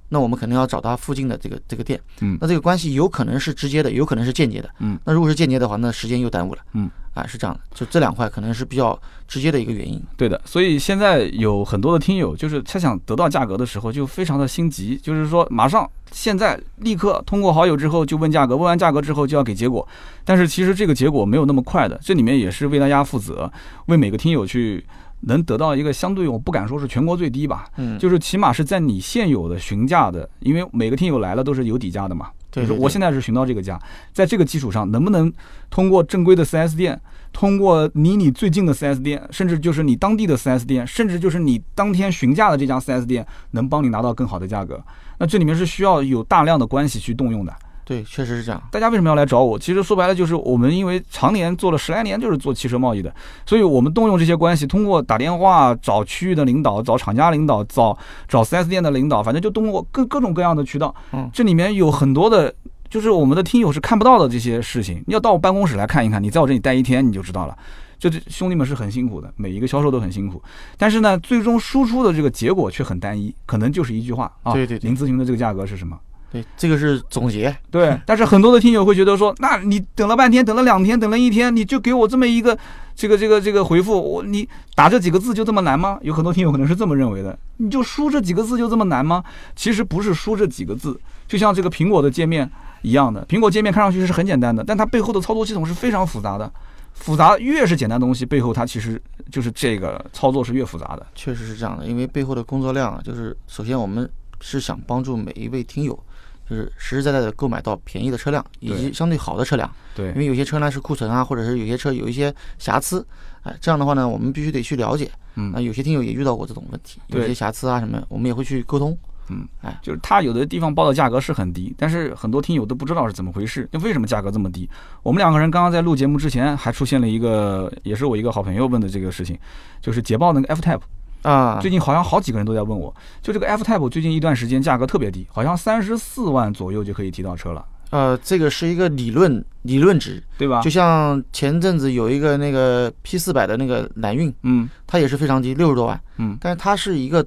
[0.09, 2.39] 那我们肯定要找他附近的这个这个店，嗯。
[2.41, 10.41] 那这个关系有可能是直接的，有可能是间接的，嗯，那如果是间接的话，那时间又耽误了，嗯，啊，是这样的，就这两块可能是比较直接的一个原因，对的。
[10.45, 19.87] 所以现在有很多的听友，就是他想得到价格的时候就非常的心急，就是说马上现在立刻通过好友之后就问价格，问完价格之后就要给结果。
[20.25, 23.51] 但是其实这个结果没有那么快的，这里面也是为大家负责，
[23.87, 24.85] 为每个听友去
[25.27, 32.29] 能得到一个相对，我不敢说是全国最低吧，嗯，就是起码是在你现有的询价的，因为每个听友来了都是有底价的嘛。
[32.53, 33.77] 就是，我现在是询到这个价，
[34.13, 35.33] 在这个基础上，能不能
[35.71, 37.01] 通过正规的 4S 店，
[37.33, 44.81] 通过离你最近的 4S 店，甚至就是你当地的 4S 店，甚至就是你当天询价的这家 4S 店，能帮你拿到更好的价格？
[45.19, 47.53] 那这里面是需要有大量的关系去动用的。
[47.85, 48.63] 对，确实是这样。
[48.71, 49.59] 大家为什么要来找我？
[49.59, 60.95] 其实说白了就是我们因为常年做了十来年，就是做汽车贸易的，所以我们动用这些关系，通过打电话找区域的领导，找厂家领导，找找 4S 店的领导，反正就通过各各种各样的渠道。
[61.13, 62.55] 嗯，这里面有很多的，
[62.89, 65.05] 就是我们的听友是看不到的这些事情。
[65.07, 67.57] 你要到我办公室来看一看，你在我这里待一天你就知道了。
[67.99, 70.43] 就这兄弟们是很辛苦的，每一个销售都很辛苦，
[70.77, 74.53] 但是呢，最终输出的这个结果却很单一，可能就是一句话啊。
[74.53, 74.91] 对对对。
[74.91, 75.99] 您咨询的这个价格是什么？
[76.35, 77.57] 对，这个是总结。
[77.71, 82.59] 对，但是很多的听友会觉得说，那你等了半天，等了两天，等了一天，你就给我这么一个
[82.97, 85.97] 这个这个这个回复，我你打这几个字就这么难吗？
[86.03, 89.23] 有很多听友可能是这么认为的，你就输这几个字就这么难吗？
[89.55, 92.51] 其实不是输这几个字，就像这个苹果的界面
[92.83, 96.53] 一样的，苹果界面看上去是很简单的，但它背后的操作系统是非常复杂的。
[96.95, 101.07] 复杂越是简单东西，背后它其实就是这个操作是越复杂的。
[101.15, 104.09] 确实是这样的，因为背后的工作量啊，就是首先我们
[104.41, 105.99] 是想帮助每一位听友。
[106.49, 109.71] 就是实实在在的购买到便宜的车辆，以及相对好的车辆。
[109.95, 113.07] 对，因为有些车呢是库存啊，或者是有些车有一些瑕疵，
[113.43, 115.11] 哎，这样的话呢，我们必须得去了解。
[115.37, 118.97] 嗯，那有些听友也遇到过这种问题，有些瑕疵啊什么，我们也会去沟通。
[119.31, 124.69] 嗯，哎，就是他有的地方报的价格是很低，但是很多听友都不知道是怎么回事，那为什么价格这么低？
[125.03, 129.39] 我们两个人刚刚在录节目之前还出现了一个，也是我一个好朋友问的这个事情，
[129.81, 130.83] 就是捷豹那个 F Type。
[131.25, 137.65] 啊，最近好像好几个人都在问我，就这个 F Type 最近一段时间价格特别低，好像三十四万左右就可以提到车了。
[137.91, 140.61] 呃，这个是一个理论理论值，对吧？
[140.61, 147.25] 就像前阵子有一个那个 P 四百的那个揽运，嗯，它也是非常低，六十多万，嗯，但是它是一个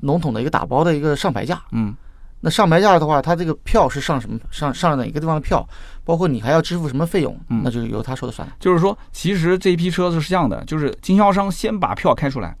[0.00, 1.94] 笼统的一个打包的一个上牌价，嗯，
[2.40, 5.64] 那上牌价的话，它这个票是上什么上上哪个地方的票，
[6.02, 8.48] 包括你还要支付什么费用，嗯，那就是由他说了算。
[8.58, 12.56] 就是说，其实这一批车是这样的，就是经销商先把票开出来。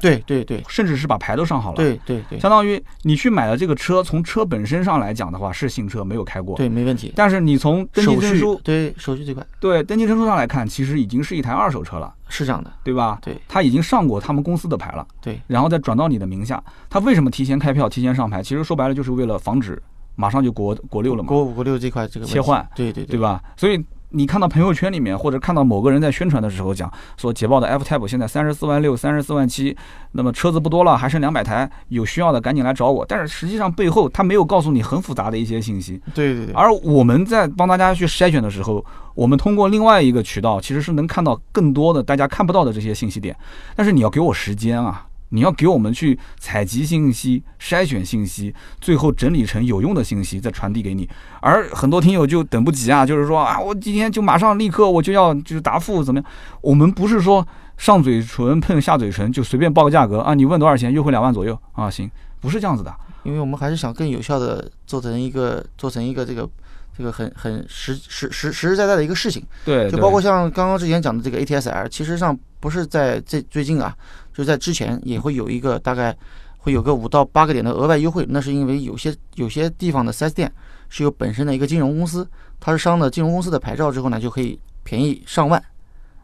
[0.00, 1.76] 对对对，甚至是把牌都上好了。
[1.76, 6.56] 对对对，相当于你去买了这个车，从车本身上来讲的话是新车，没有开过。
[6.56, 7.12] 对，没问题。
[7.16, 12.14] 但是你从登记证书，对手续这块，对登记证书上来看，其实已经是一台二手车了。
[12.28, 13.18] 是这样的，对吧？
[13.20, 15.06] 对，他已经上过他们公司的牌了。
[15.20, 16.62] 对，然后再转到你的名下。
[16.88, 18.42] 他为什么提前开票、提前上牌？
[18.42, 19.82] 其实说白了就是为了防止
[20.14, 21.28] 马上就国国六了嘛。
[21.28, 23.42] 国五、国六这块这个切换，对对对吧？
[23.56, 23.84] 所以。
[24.10, 29.76] 你看到朋友圈里面，或者看到某个人在宣传的时候讲说，捷豹的 F Type 现在三十四万六、三十四万七，
[30.12, 33.04] 那么车子不多了，还剩两百台，有需要的赶紧来找我。
[33.06, 36.00] 但是实际上背后他没有告诉你很复杂的一些信息。
[36.14, 36.54] 对对对。
[36.54, 43.36] 而我们在帮大家去筛选的时候，我们通过另外一个渠道，其实是能看到更多的大家看不到的这些信息点。
[43.76, 45.06] 但是你要给我时间啊。
[45.30, 51.08] 你要给我们去采集信息、筛选信息，最后整理成有用的信息再传递给你。
[51.40, 56.30] 而很多听友就等不及啊，就是说啊，我今天就马上立刻我就要就是答复怎么样？
[56.60, 57.46] 我们不是说
[57.78, 62.94] 上嘴唇碰下嘴唇就随便报个价格啊，你问多少钱，优惠两万左右啊，行，不是这样子的。
[63.22, 66.48] 因为我们还是想更有效的做成一个做成一个这个
[66.96, 69.42] 这个很很实实实实实在在的一个事情。
[69.64, 73.94] 对，就包括像刚刚之前讲的这个 ATS-L，其实上不是在这最近啊。
[74.32, 76.16] 就在之前也会有一个大概
[76.58, 80.52] 会有个五到八个点的额外优惠，那是因为有些有些地方的 4S 店
[80.88, 85.62] 是有本身的一个金融公司，它是上了金融公司的牌照之后呢，就可以便宜上万。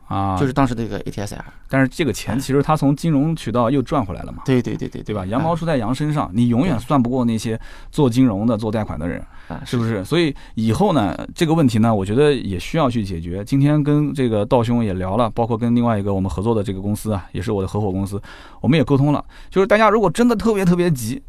[0.08, 4.44] 啊，就是当时这个 ATS-R，但是这个钱其实他从金融渠道又赚回来了嘛？
[4.46, 5.26] 对对对对，对吧？
[5.26, 9.20] 羊毛出在羊身上，你永远算不过那些做金融的、做贷款的人，
[9.64, 10.04] 是不是？
[10.04, 13.44] 所以以后呢，这个问题呢，我觉得也需要去解决。
[13.44, 18.20] 今天跟这个道兄也聊了，包括跟另外一个我们合作的这个公司啊，也是我的合伙公司，
[18.60, 19.24] 我们也沟通了。
[19.50, 21.22] 就是大家如果真的特别特别急，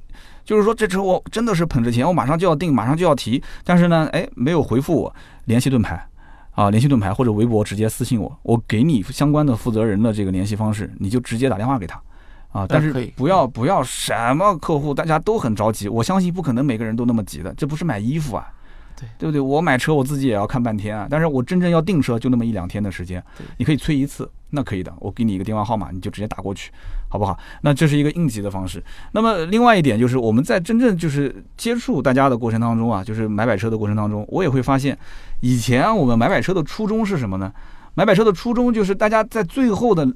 [0.44, 6.08] 就是说这车我真的是捧着钱，我马上就要定，马上就要提，但是呢，哎，没有回复我，联系盾牌。
[6.52, 12.02] 啊，联系盾牌或者微博直接私信我，我给你相关的负责人的这个联系方式，你就直接打电话给他。
[12.52, 18.48] 啊，但是不要不要什么客户，大家都很着急，我相信不可能每个人都那么急的，这不是买衣服啊。
[19.00, 19.40] 对对不对？
[19.40, 23.24] 我买车我自己也要看半天啊，但是我真正要订车就那么一两天的时间，
[23.58, 26.72] 你可以催一次，那可以的，我给你一个电话号码，你就直接打过去，
[27.08, 27.38] 好不好？
[27.62, 28.84] 那这是一个应急的方式。
[29.12, 34.98] 那么另外一点就是我们在真正就是接触大家的过程当中啊，就是买买车的过程当中，我也会发现，
[35.42, 37.54] 以前我们买买车的初衷是什么呢？
[37.94, 40.08] 买买车的初衷就是大家在最后的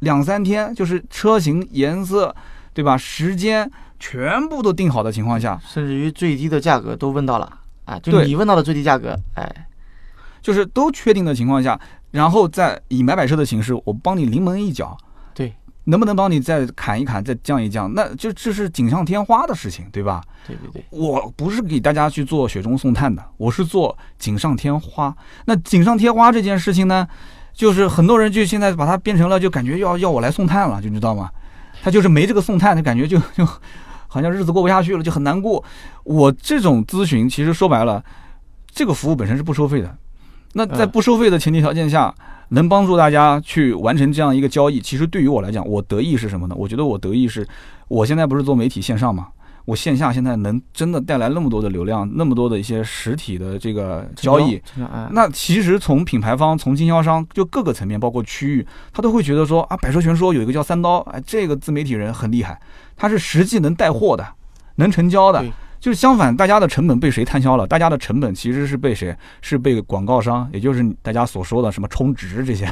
[0.00, 2.34] 两三天，就是车型、颜色，
[2.74, 2.96] 对吧？
[2.96, 7.60] 时间全部都定好的情况下，甚至于最低的价格都问到了。
[7.84, 9.66] 啊，就你问到的最低价格，哎，
[10.42, 11.78] 就是都确定的情况下，
[12.10, 14.96] 然后再以买买车的形式，我帮你临门一脚，
[15.32, 17.94] 对，能不能帮你再砍一砍，再降一降？
[17.94, 20.20] 那就这是锦上添花的事情，对吧？
[20.48, 25.16] 对对对，我不是给大家去做雪中送炭的，我是做锦上添花。
[25.44, 27.06] 那锦上添花这件事情呢，
[27.56, 31.28] 就是很多人就现在把它变成了，就感觉要要我来送炭了，就知道吗？
[31.82, 33.44] 他就是没这个送炭的感觉，就就
[34.06, 35.64] 好像日子过不下去了，就很难过。
[36.04, 38.04] 我这种咨询其实说白了，
[38.70, 39.96] 这个服务本身是不收费的。
[40.52, 42.14] 那在不收费的前提条件下。
[42.50, 46.54] 能帮助大家去完成这样一个交易，其实对于我来讲，我得意是什么呢？
[46.56, 47.44] 我觉得我得意是，
[47.88, 49.26] 我现在不是做媒体线上嘛，
[49.66, 54.62] 我线下现在能真的带来那么多的流量，那么多的一些实体的这个交易，
[55.10, 62.58] 那其实从品牌方、从经销商就各个层面，包括区域，他都会觉得说啊，百车全说有一个叫三刀，哎，这个自媒体人很厉害，
[62.96, 64.26] 他是实际能带货的，
[64.76, 65.44] 能成交的。
[65.86, 67.64] 就是相反，大家的成本被谁摊销了？
[67.64, 69.16] 大家的成本其实是被谁？
[69.40, 72.68] 是被广告商，也就是大家所说的什么充值这些，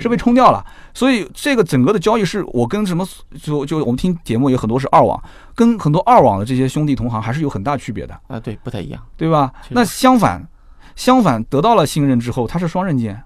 [0.00, 0.66] 是被冲掉了。
[0.92, 3.06] 所以这个整个的交易是我跟什么
[3.40, 5.22] 就就我们听节目有很多是二网，
[5.54, 9.52] 跟很多二网的这些兄弟同行还是有很大区别的啊，对，不太一样，对吧？
[9.68, 10.44] 那相反，
[10.96, 13.22] 相反得到了信任之后，它是双刃剑。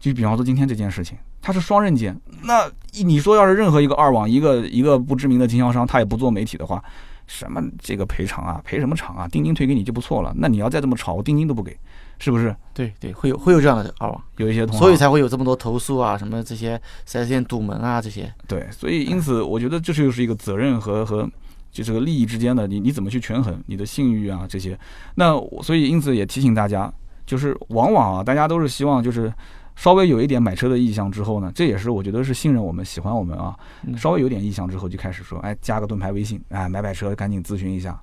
[0.00, 2.20] 就比方说今天这件事情，它是双刃剑。
[2.42, 2.68] 那
[3.04, 6.82] 你说要是任何一个二网，一个一个不知名的经销商，他也不做媒体的话。
[7.26, 9.28] 什么这个赔偿啊，赔什么偿啊？
[9.28, 10.32] 定金退给你就不错了。
[10.36, 11.76] 那你要再这么吵，我定金都不给，
[12.18, 12.54] 是不是？
[12.74, 18.32] 对对，会有会有这样的二网，有一些同所以才会有这么多投诉啊，什么这些四 S 店堵门啊这些。
[18.46, 21.28] 对，所以因此我觉得这就是一个责任和和
[21.70, 24.78] 就这个利益之间的，你你怎么去权衡你的信誉啊这些？
[25.14, 26.92] 那所以因此也提醒大家，
[27.24, 29.32] 就是往往啊，大家都是希望就是。
[29.74, 33.56] 稍微有一点买车的意向之后呢，这也是我觉得是信任我们、喜欢我们啊。
[33.96, 37.98] 稍微有点意向之后，就开始说，哎，加个盾牌微信，哎，买买车赶紧咨询一下。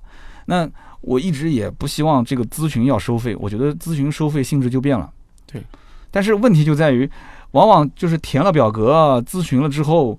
[0.46, 0.68] 那
[1.00, 5.10] 我一直也不希望这个咨询要收费，我觉得咨询收费性质就变了。
[5.46, 5.62] 对。
[6.10, 7.08] 但是问题就在于，
[7.52, 10.18] 往往就是填了表格、咨询了之后，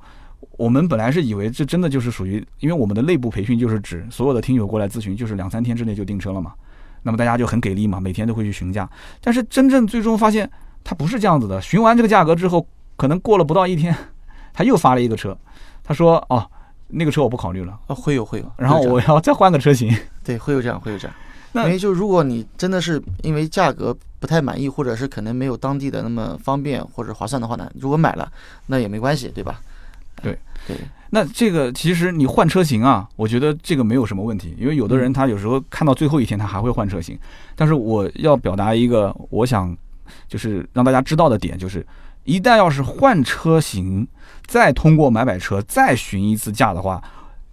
[0.58, 6.54] 我们本来是以为这真的就是属于，因为我们的内部培训就是指所有的听友过来咨询，就是两三天之内就订车了嘛。
[7.04, 8.90] 那么大家就很给力嘛，每天都会去询价。
[9.20, 10.50] 但是真正最终发现。
[10.84, 12.66] 他不是这样子的，询完这个价格之后，
[12.96, 13.96] 可能过了不到一天，
[14.54, 15.38] 他又发了一个车，
[15.84, 16.46] 他说：“哦，
[16.88, 19.96] 那个车我不考虑了。”啊，会有会有，然后我要再换个车型。
[20.24, 21.16] 对，会有这样，会有这样。
[21.54, 28.32] 因为就如果你真的是因为价格不太满意，或者是可能没有当地的那么方便或者划算的话呢，如果买了
[28.68, 29.60] 那也没关系，对吧？
[30.22, 30.78] 对对。
[31.10, 37.20] 那这个其实你换车型啊，我觉得这个没有什么问题，因为有的人他有时候看到最后一天他还会换车型，
[37.56, 39.76] 但是我要表达一个我想。
[40.28, 41.86] 就是让大家知道的点，就是
[42.24, 44.08] 一旦要是换车型，
[44.46, 47.02] 再通过买买车再询一次价的话，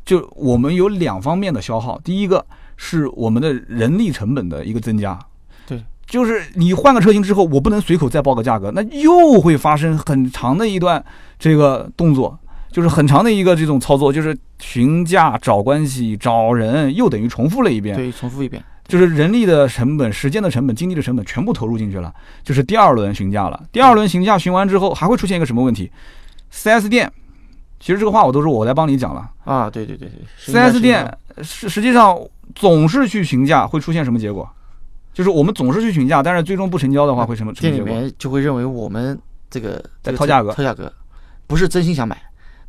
[0.05, 1.99] 就我们有两方面的消耗。
[2.05, 2.45] 第一个
[2.77, 5.19] 是我们的人力成本的一个增加，
[5.67, 11.05] 对，就是你换个车型之后，我不能随口再报个价格，那又会发生很长的一段
[11.39, 12.39] 这个动作，
[12.71, 18.63] 就是很长的一个这种操作，就是询价、找关系、找人，又等于重复了一遍，对，重复一遍。
[18.89, 22.13] 就是人力的成本、时间的成本、精力的成本全部投入进去了，
[22.43, 23.63] 就是第二轮询价了。
[23.71, 25.93] 第二轮询价询完之后，还会出现一个什么问题
[26.53, 27.13] ？4S 店，
[27.79, 29.69] 其实这个话我都是我来帮你讲了啊。
[29.69, 32.19] 对对对对，4S 店实实际上
[32.55, 34.49] 总是去询价，会出现什么结果？
[35.13, 37.53] 就是我们总是去询价，但是最终不成交的话，会什么？
[37.55, 39.19] 店里面就会认为我们
[39.51, 40.91] 这个在掏价格，掏价格，
[41.47, 42.17] 不是真心想买。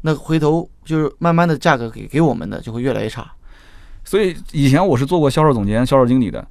[0.01, 3.31] 那回头就是慢慢的价格给给我们的就会越来越差。
[4.09, 6.43] 所以以前我是做过销售总监、销售经理的，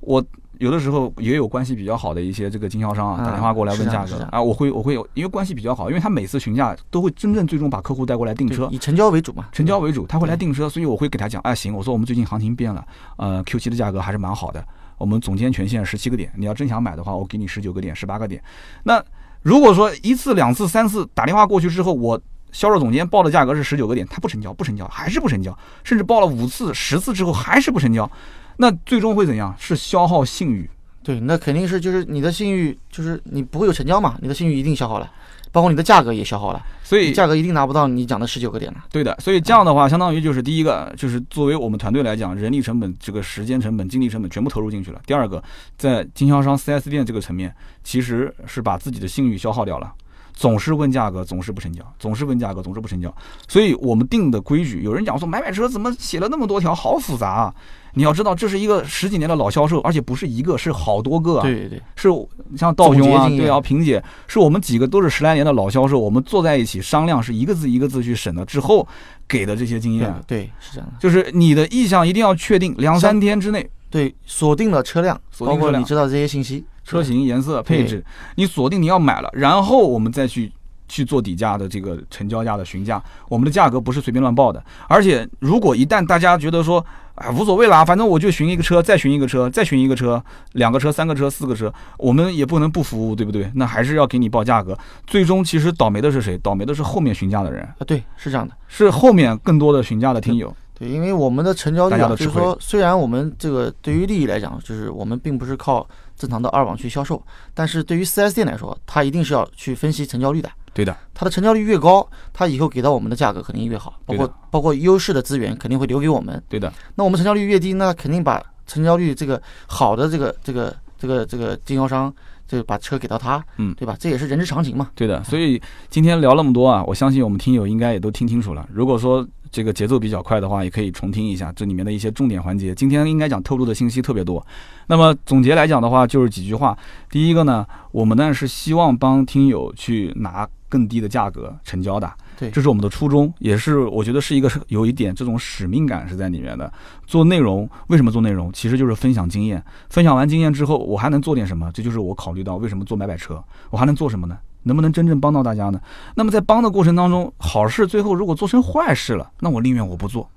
[0.00, 0.22] 我
[0.58, 12.86] 有的时候也有关系比较好的一些这个经销商啊，打电话过来问价格啊，我会我会有，因为关系比较好，因为他每次询价都会真正最终把客户带过来订车，以成交为主嘛，成交为主，他会来订车，所以我会给他讲，哎行，我说我们最近行情变了，
[13.16, 14.62] 呃 Q 七的价格还是蛮好的，
[14.98, 18.42] 我们总监权限十七个点，你要真想买的话，我给你十九个点、十八个点。
[18.82, 19.02] 那
[19.40, 22.20] 如果说一次、两次、三次打电话过去之后，我
[22.52, 28.10] 销售总监报的价格是十九个点，他不成交，不成交，还是不成交，甚至报了五次、十次之后还是不成交，
[28.56, 29.54] 那最终会怎样？
[29.58, 30.68] 是消耗信誉。
[31.02, 35.08] 对，那肯定是就是你的信誉，就是你不会有成交嘛，你的信誉一定消耗了，
[35.52, 38.84] 包括你的价格也消耗了，所以价格一定拿不到你讲的十九个点了。
[38.90, 45.00] 对的，所以这样的话，相当于就是第一个，就是作为我们团队来讲，人力成本、这个时间成本、精力成本全部投入进去了。
[45.06, 45.40] 第二个，
[45.78, 49.92] 在经销商 4S 店这个层面，其实是把自己的信誉消耗掉了。
[50.36, 53.12] 总是问价格，总是不成交；总是问价格，总是不成交。
[53.48, 57.54] 所以我们定的规矩，有人讲说买买车怎么写了那么多条，好复杂啊！
[57.94, 61.42] 你要知道，这是一个十几年的老销售，而且不是一个，是好多个啊。
[61.42, 62.10] 对对对，是
[62.54, 68.86] 像道兄啊，对啊，萍姐，是我们几个都是十来年的老销售，我们坐在一起商量，是一个字一个字去审的之后
[69.26, 70.14] 给的这些经验。
[70.26, 70.94] 对，是这样的。
[71.00, 76.62] 就是你的意向一定要确定，两三天之内，对，锁定了车辆，包括你知道这些信息。
[76.86, 78.02] 车型、颜色、配置，
[78.36, 80.50] 你锁定你要买了，然后我们再去
[80.86, 84.64] 去做底价的这个成交价的询价，我们的价格不是随便乱报的。
[84.88, 86.84] 而且如果一旦大家觉得说，
[87.16, 90.22] 哎，无所谓啦，反正我就寻一个车，再寻一个车，再寻一个车，
[90.52, 93.50] 两个车、三个车、四个车，我们也不能不服务，对不对？
[93.54, 94.78] 那还是要给你报价格。
[95.06, 96.38] 最终其实倒霉的是谁？
[96.38, 100.54] 倒霉的是后面询价的人啊，对，是这样的，是后面更多的询价的听友。
[100.78, 107.22] 对，因为我们的成交率啊，就是说，虽然我们这个对于利益来讲，就是我们并不是靠正常的二网去销售，
[107.54, 110.50] 但是对于 4S 店来说，它一定是要去分析成交率的。
[110.72, 116.42] 对的，它的成交率越高，它以后给到我们的价格肯定越好，包括包括优势的资源肯定会留给我们。
[116.48, 122.12] 对的，那我们成交率越低，那肯定把成交率这个好的这个这个这个这个经销商。
[122.48, 123.96] 就把车给到他，嗯，对吧？
[123.98, 124.88] 这也是人之常情嘛。
[124.94, 125.60] 对的，所以
[125.90, 128.64] 今天聊那么多啊，我相信我们听友应该也都听清楚了。
[128.72, 129.26] 如果说
[129.56, 132.74] 这个节奏比较快的话，也可以重听一下这里面的一些重点环节。
[132.74, 134.46] 今天应该讲透露的信息特别多。
[134.88, 136.76] 那么总结来讲的话，就是几句话。
[137.08, 142.12] 第一个呢，我们呢是希望帮听友去拿更低的价格成交的。
[142.38, 146.70] 对，这是我们的初衷，也是我觉得是一个有一点这种使命感是在里面的。
[147.06, 148.52] 做内容为什么做内容？
[148.52, 149.64] 其实就是分享经验。
[149.88, 151.70] 分享完经验之后，我还能做点什么？
[151.72, 154.36] 这就是我考虑到为什么做买买车，我还能做什么呢？
[154.66, 155.80] 能不能真正帮到大家呢？
[156.14, 160.28] 那么在帮的过程当中，好事最后如果做成坏事了，那我宁愿我不做，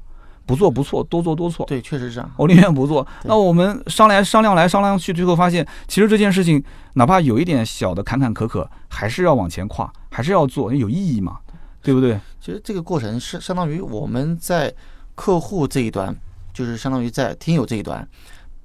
[0.46, 1.66] 不做不错，多做多错。
[1.66, 2.32] 对，确实是这样。
[2.38, 3.06] 我宁愿不做。
[3.24, 6.64] 那我们商量商量来商量去，最后发现，其实这件事情
[6.94, 11.38] 哪怕有一点小的坎坎坷坷，还是要往前跨，还是要做，有意义嘛？
[11.82, 12.20] 对不对？
[12.40, 14.74] 其实这个过程是相当于我们在
[15.16, 16.16] 客户这一端，
[16.54, 18.08] 就是相当于在听友这一端，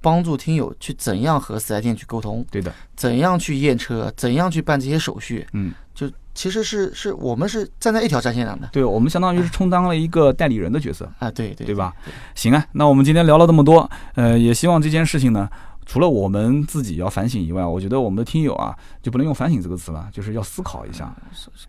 [0.05, 11.91] 帮助听友去怎样和四 S 店去沟通，对的，怎样去验车，怎样去办这些手续，嗯，就其实是是我们是站在一条战线上的，对，我们相当于是充当了一个代理人的角色啊，对对，对吧？
[12.35, 15.49] 行啊，那我们今天聊了这么多，呃，也希望这件事情呢。
[15.87, 21.15] 除了我们自己要反省以外，我觉得我们的听友啊，就不能用反省这个词了，就是要思考一下，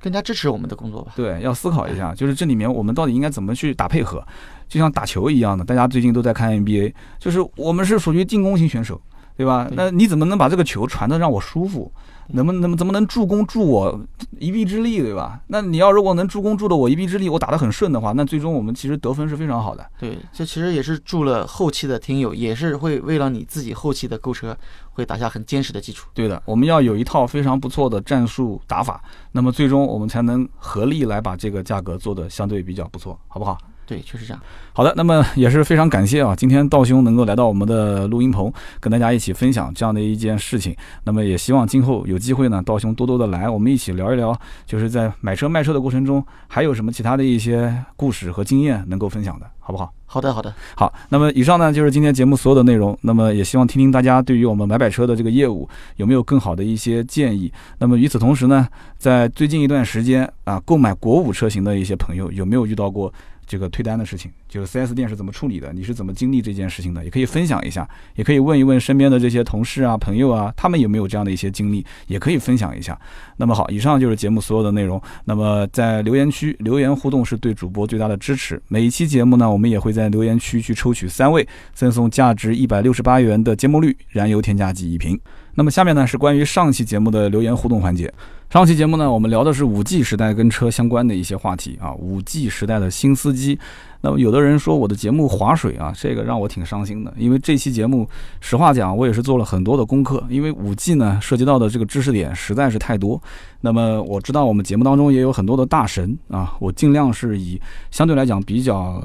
[0.01, 1.13] 更加支持我们的工作吧。
[1.15, 4.27] 对，要思考一下，就是这里面我们到底应该怎么去打配合，
[4.69, 9.01] 就像打球一样的，大家最近都在看 NBA，就是我们是属于进攻型选手，
[9.37, 9.69] 对吧？
[9.73, 11.93] 那你怎么能把这个球传的让我舒服？
[12.31, 14.01] 能不能怎么能助攻助我
[14.41, 15.41] 一臂之力，对吧？
[15.47, 19.87] 那你要如果能助攻助的我一臂之力，我打得很顺的话，那最终我们其实得分是非常好的。
[20.01, 24.59] 对，这其实也是助了后期的听友，也是会为了你自己后期的购车
[24.91, 26.09] 会打下很坚实的基础。
[26.15, 29.01] 对的，我们要有一套非常不错的战术打法，
[29.31, 33.57] 那么最终我们才能合力来把这个价格做得相对比较不错，好不好？
[33.87, 34.43] 对，确实这样。
[34.73, 40.77] 好的，那么也是非常感谢啊，今天道兄能够来到我们的录音棚，跟大家一起分享这样的一件事情。
[41.05, 49.93] 那么也希望今后有机会呢，道兄多多的来，我们一起聊一聊，就是在买车卖车的过程中，还有什么其他的一些故事和经验能够分享的，好不好？
[50.09, 50.93] 好的，好的，好。
[51.09, 52.97] 那么以上呢，就是今天节目所有的内容。
[53.03, 57.53] 那么也希望听听大家对于我们买买车的这个业务有没有更好的一些建议。
[57.79, 58.67] 那么与此同时呢，
[58.99, 63.13] 在最近一段时间啊，购买国五车型的一些朋友有没有遇到过？
[63.47, 65.73] 这个退单的事情，就是 4S 店是怎么处理的？
[65.73, 67.05] 你是怎么经历这件事情的？
[67.05, 72.99] 也可以分享一下，也可以问一问身边的这些同事啊、朋友啊，他们有没有这样的一些经历，也可以分享一下。
[73.37, 75.01] 那么好，以上就是节目所有的内容。
[75.25, 78.61] 那么在留言区留言互动是对主播最大的支持。
[78.69, 85.19] 每一期节目呢，我们也会在留言区去抽取三位，赠送价值一百六十八元的节末绿燃油添加剂一瓶。
[85.57, 88.13] 那么下面呢是关于上期节目的留言互动环节。
[88.49, 93.59] 上期节目呢，我们聊的是五 G 时代跟车相关的一些话题啊，五 G 时代的新司机。
[94.03, 98.09] 那么有的人说我的节目划水啊，这个让我挺伤心的，因为这期节目
[98.41, 103.21] 实话讲，我也是做了很多的功课，因为五 G 呢涉及到的这个知识点实在是太多。
[103.63, 109.03] 那么我知道我们节目当中也有很多的大神啊，我尽量是以相对来讲比较。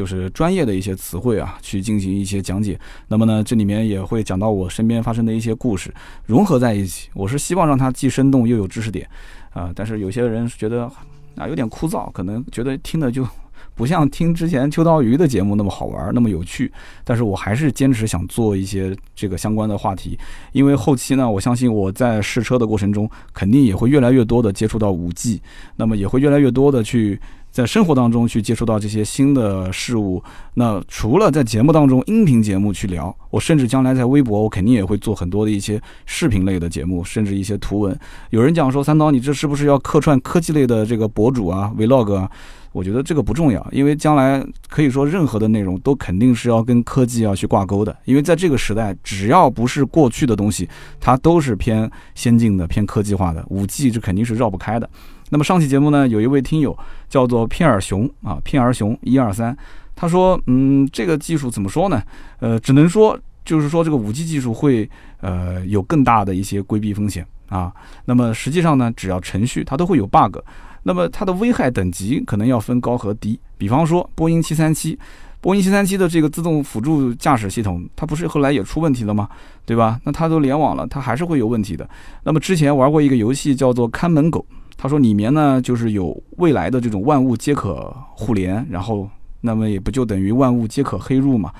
[0.00, 2.80] 就是专业的一些词汇啊，去进行一些讲解。
[3.08, 5.92] 那么呢，这里面也会讲到我身边发生的一些故事，
[6.24, 7.10] 融合在一起。
[7.12, 9.06] 我是希望让它既生动又有知识点
[9.52, 9.70] 啊。
[9.76, 10.90] 但是有些人觉得
[11.36, 13.28] 啊有点枯燥，可能觉得听的就
[13.74, 16.72] 不像听之前秋刀鱼的节目那么好玩，那么有趣。
[17.04, 20.18] 但是我还是坚持想做一些这个相关的话题，
[20.52, 25.42] 因为后期呢，我相信我在试车的过程中，肯定也会越来越多的接触到五 G，
[25.76, 27.20] 那么也会越来越多的去。
[27.50, 30.22] 在生活当中去接触到这些新的事物，
[30.54, 37.98] 那除了在节目当中音频节目去聊，我甚至将来在微博，我肯定也会做很多的一些视频类的节目，甚至一些图文。
[38.30, 42.30] 有人讲说三刀，你这是不是要客串科技类的这个博主啊，vlog 啊？
[42.72, 50.68] 我觉得这个不重要，因为将来可以说任何的内容都肯定是要跟科技要去挂钩的，因为在这个时代，只要不是过去的东西，
[51.00, 53.44] 它都是偏先进的、偏科技化的。
[53.48, 54.88] 五 G 这肯定是绕不开的。
[55.30, 56.76] 那么上期节目呢，有一位听友
[57.08, 59.56] 叫做片儿熊啊，片儿熊一二三，
[59.96, 62.02] 他说，嗯，这个技术怎么说呢？
[62.40, 64.88] 呃，只能说就是说这个五 G 技术会
[65.20, 67.72] 呃有更大的一些规避风险啊。
[68.04, 70.38] 那么实际上呢，只要程序它都会有 bug，
[70.82, 73.38] 那么它的危害等级可能要分高和低。
[73.56, 74.98] 比方说波音七三七，
[75.40, 79.28] 波音七三七的这个自动辅助驾驶系统，它不是后来也出问题了吗？
[79.64, 80.00] 对吧？
[80.04, 81.88] 那它都联网了，它还是会有问题的。
[82.24, 84.44] 那么之前玩过一个游戏叫做看门狗，
[84.82, 89.06] 他说里面呢就是有未来的这种万物皆可互联，然后
[89.42, 91.52] 那么也不就等于万物皆可黑入嘛？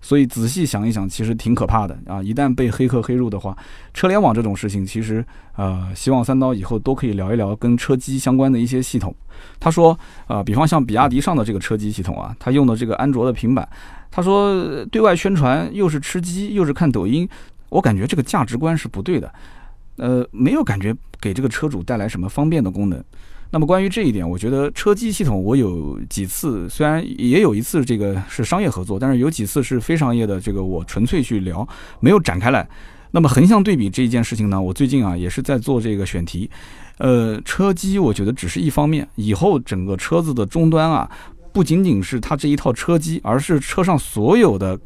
[0.00, 2.22] 所以仔细想一想，其实挺可怕的啊！
[2.22, 3.56] 一旦被黑客黑入的话，
[3.92, 5.22] 车联网这种事情，其实
[5.56, 9.12] 呃，希望三刀以后都可以聊一聊跟车机相关的一些系统。
[9.58, 9.98] 他说，
[10.28, 13.68] 呃，比方像比亚迪上的这个车机系统啊，他用的这个安卓的平板，
[14.12, 17.28] 他说对外宣传又是吃鸡又是看抖音，
[17.68, 19.30] 我感觉这个价值观是不对的，
[20.00, 23.04] 呃，没有感觉给这个车主带来什么方便的功能。
[23.50, 31.68] 那么关于这一点，我觉得车机系统我有几次，虽然也有一次这个是商业合作，但是有几次是非商业的，这个我纯粹去聊，
[32.00, 32.66] 没有展开来。
[33.10, 36.48] 那么横向对比这一件事情呢，我最近啊也是在做这个选题，
[36.96, 41.10] 呃，车机我觉得只是一方面，以后整个车子的终端啊，
[41.52, 44.80] 不仅仅是它这一套车机，而是车上所有的。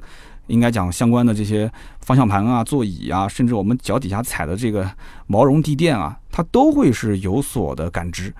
[0.46, 1.70] 应该讲相关的这些
[2.00, 4.90] 方向盘啊、座椅啊，甚至我们脚底下踩的这个
[5.26, 8.34] 毛绒地垫啊，它都会是有所的感知。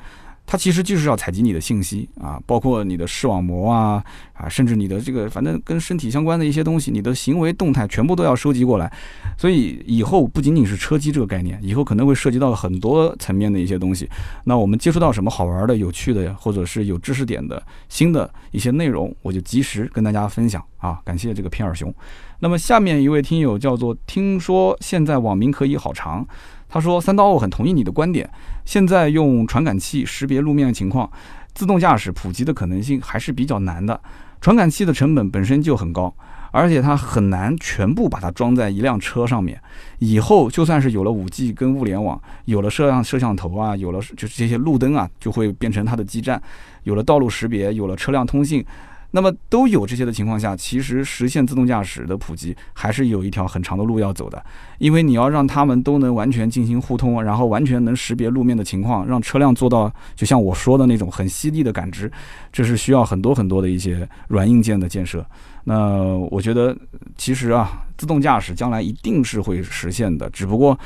[0.47, 8.93] 它其实就是要采集你的信息啊，包括你的视网膜啊啊，甚至你的这个反正跟身体相关的一些东西，你的行为动态全部都要收集过来。
[9.39, 14.09] 所以以后不仅仅是车机这个概念，以后可能会涉及到很多层面的一些东西。
[14.45, 21.01] 那我们接触到什么好玩的、有趣的，或者是有知识点的新的一些内容，我就及时跟大家分享啊。
[21.05, 21.93] 感谢这个片儿熊。
[22.39, 26.27] 那么下面一位听友叫做听说现在网名可以好长。
[26.75, 28.29] 他说：“三刀，我很同意你的观点。
[28.65, 31.09] 现在用传感器识别路面情况，
[31.55, 34.01] 自动驾驶普及的可能性还是比较难的。
[34.41, 36.13] 传感器的成本本身就很高，
[36.51, 39.57] 而且它很难全部把它装在一辆车上面。
[40.01, 46.43] 以后就算是有了五 G 跟物联网，有了摄像摄像头啊，有了就是这些路灯啊，就会变成它的基站。
[46.83, 48.67] 有了道路识别，有了车辆通信。”
[49.15, 54.45] 那么都有这些的情况下，其实实现自动驾驶的普及还是有一条很长的路要走的。
[54.79, 62.11] 因为你要让他们都能完全进行互通，然后完全能识别路面的情况，让车辆做到就像我说的那种很犀利的感知，
[62.53, 65.25] 这是需要很多很多的一些软硬件的建设。
[65.63, 66.77] 那我觉得，
[67.17, 70.77] 其实啊，自动驾驶将来一定是会实现的，只不过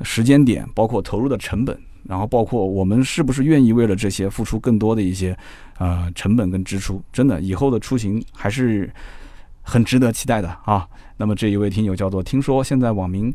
[0.00, 1.78] 时间点，包括投入的成本。
[2.04, 5.36] 然后包括我们是不是愿意为了这些付出更多的一些，
[5.78, 7.02] 呃，成本跟支出？
[7.12, 8.92] 真的，以后的出行还是
[9.62, 10.86] 很值得期待的啊。
[11.16, 13.32] 那么这一位听友叫做听说现在网名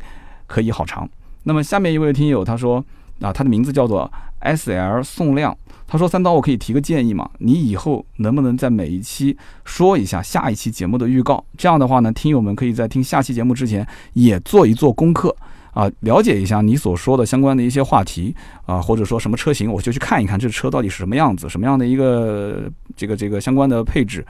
[0.48, 1.10] 可以好长。
[1.44, 2.84] 那么下面一位听友他说
[3.22, 5.58] 啊，他的名字叫做 S L 宋亮，
[5.88, 7.30] 他说三刀我可以提个建议吗？
[7.40, 11.44] 你以后能不能在每一期说一下下一期节目的预告？
[11.58, 15.36] 这样的话呢，听友们可以在听下期节目之前也做一做功课。
[15.74, 24.26] 啊，了解一下你所说的相关的一些话题啊，或者说什么车型，我就去看一看这车到底是什么样子，什么样的一个这个这个相关的配置、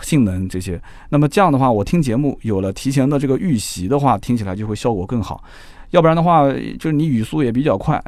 [0.00, 0.80] 性能这些。
[1.08, 5.42] 那么这样的话，我听节目有了提前的这个预习的话，听起来就会效果更好。
[5.90, 8.02] 要不然的话，就是你语速也比较快，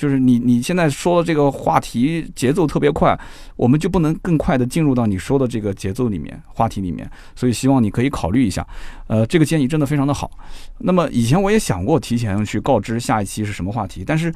[0.00, 3.14] 就是你你现在说的这个话题节奏特别快，
[3.54, 7.06] 我们就不能更快的进入到你说的这个节奏里面、话题里面。
[7.36, 8.66] 所以希望你可以考虑一下，
[9.08, 10.30] 呃，这个建议真的非常的好。
[10.78, 14.32] 那么以前我也想过提前去告知下一期是什么话题，但是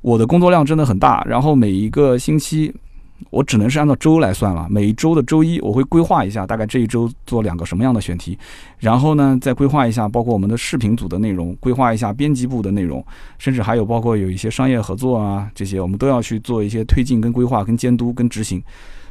[0.00, 2.74] 我的工作量真的很大，然后每一个星期。
[3.30, 8.38] 我只能是按照周来算了，每一周的周一我会规划一下，大概这一周做两个什么样的选题，
[8.78, 13.04] 然后呢再规划一下，包括我们的视频组的内容，规划一下编辑部的内容，
[13.38, 18.62] 甚至还有包括有一些商业合作啊这些，我们都要去做一些推进、跟规划、跟监督、跟执行。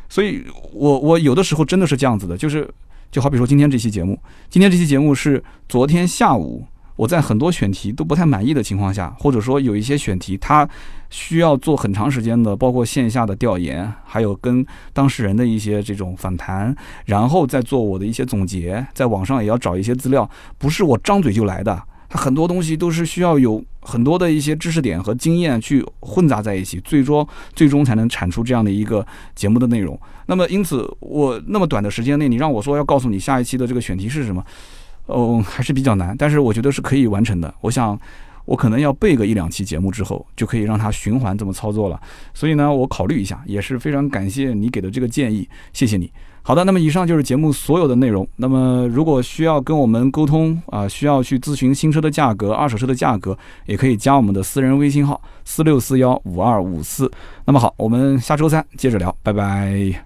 [0.09, 0.43] 所以，
[0.74, 2.70] 我我有的时候真的是这样子的，就是
[3.11, 6.64] 就好比说今天这期节目，今天这期节目是昨天下午。
[6.96, 10.68] 我在很多选题都不太满意的情况下，或者说有一些选题它
[11.10, 16.76] 需要做很长时间的，包括线下的调研，还有跟当事人的一些这种访谈，
[17.06, 30.00] 然后再做我的一些总结，在网上也要找一些资料，不是我张嘴就来的，它很多东西都是需要有很多的一些知识点和经验去混杂在一起，最终最终才能产出这样的一个节目的内容。
[30.28, 34.44] 那么因此，我那么短的时间内，你让我说要告诉你下一期的这个选题是什么？
[35.08, 37.54] 哦，还是比较难，但是我觉得是可以完成的。
[37.62, 37.99] 我想，
[38.45, 41.99] 我可能要备个一两期节目之后，就可以让它循环这么操作了。
[42.34, 46.12] 所以呢，我考虑一下，也是非常感谢你给的这个建议，谢谢你。
[46.45, 48.28] 好的，那么以上就是节目所有的内容。
[48.36, 57.10] 那么如果需要跟我们沟通啊，需要去咨询新车的价格、二手车的价格，也可以加我们的私人微信号四六四幺五二五四。
[57.45, 60.04] 那么好，我们下周三接着聊，拜拜。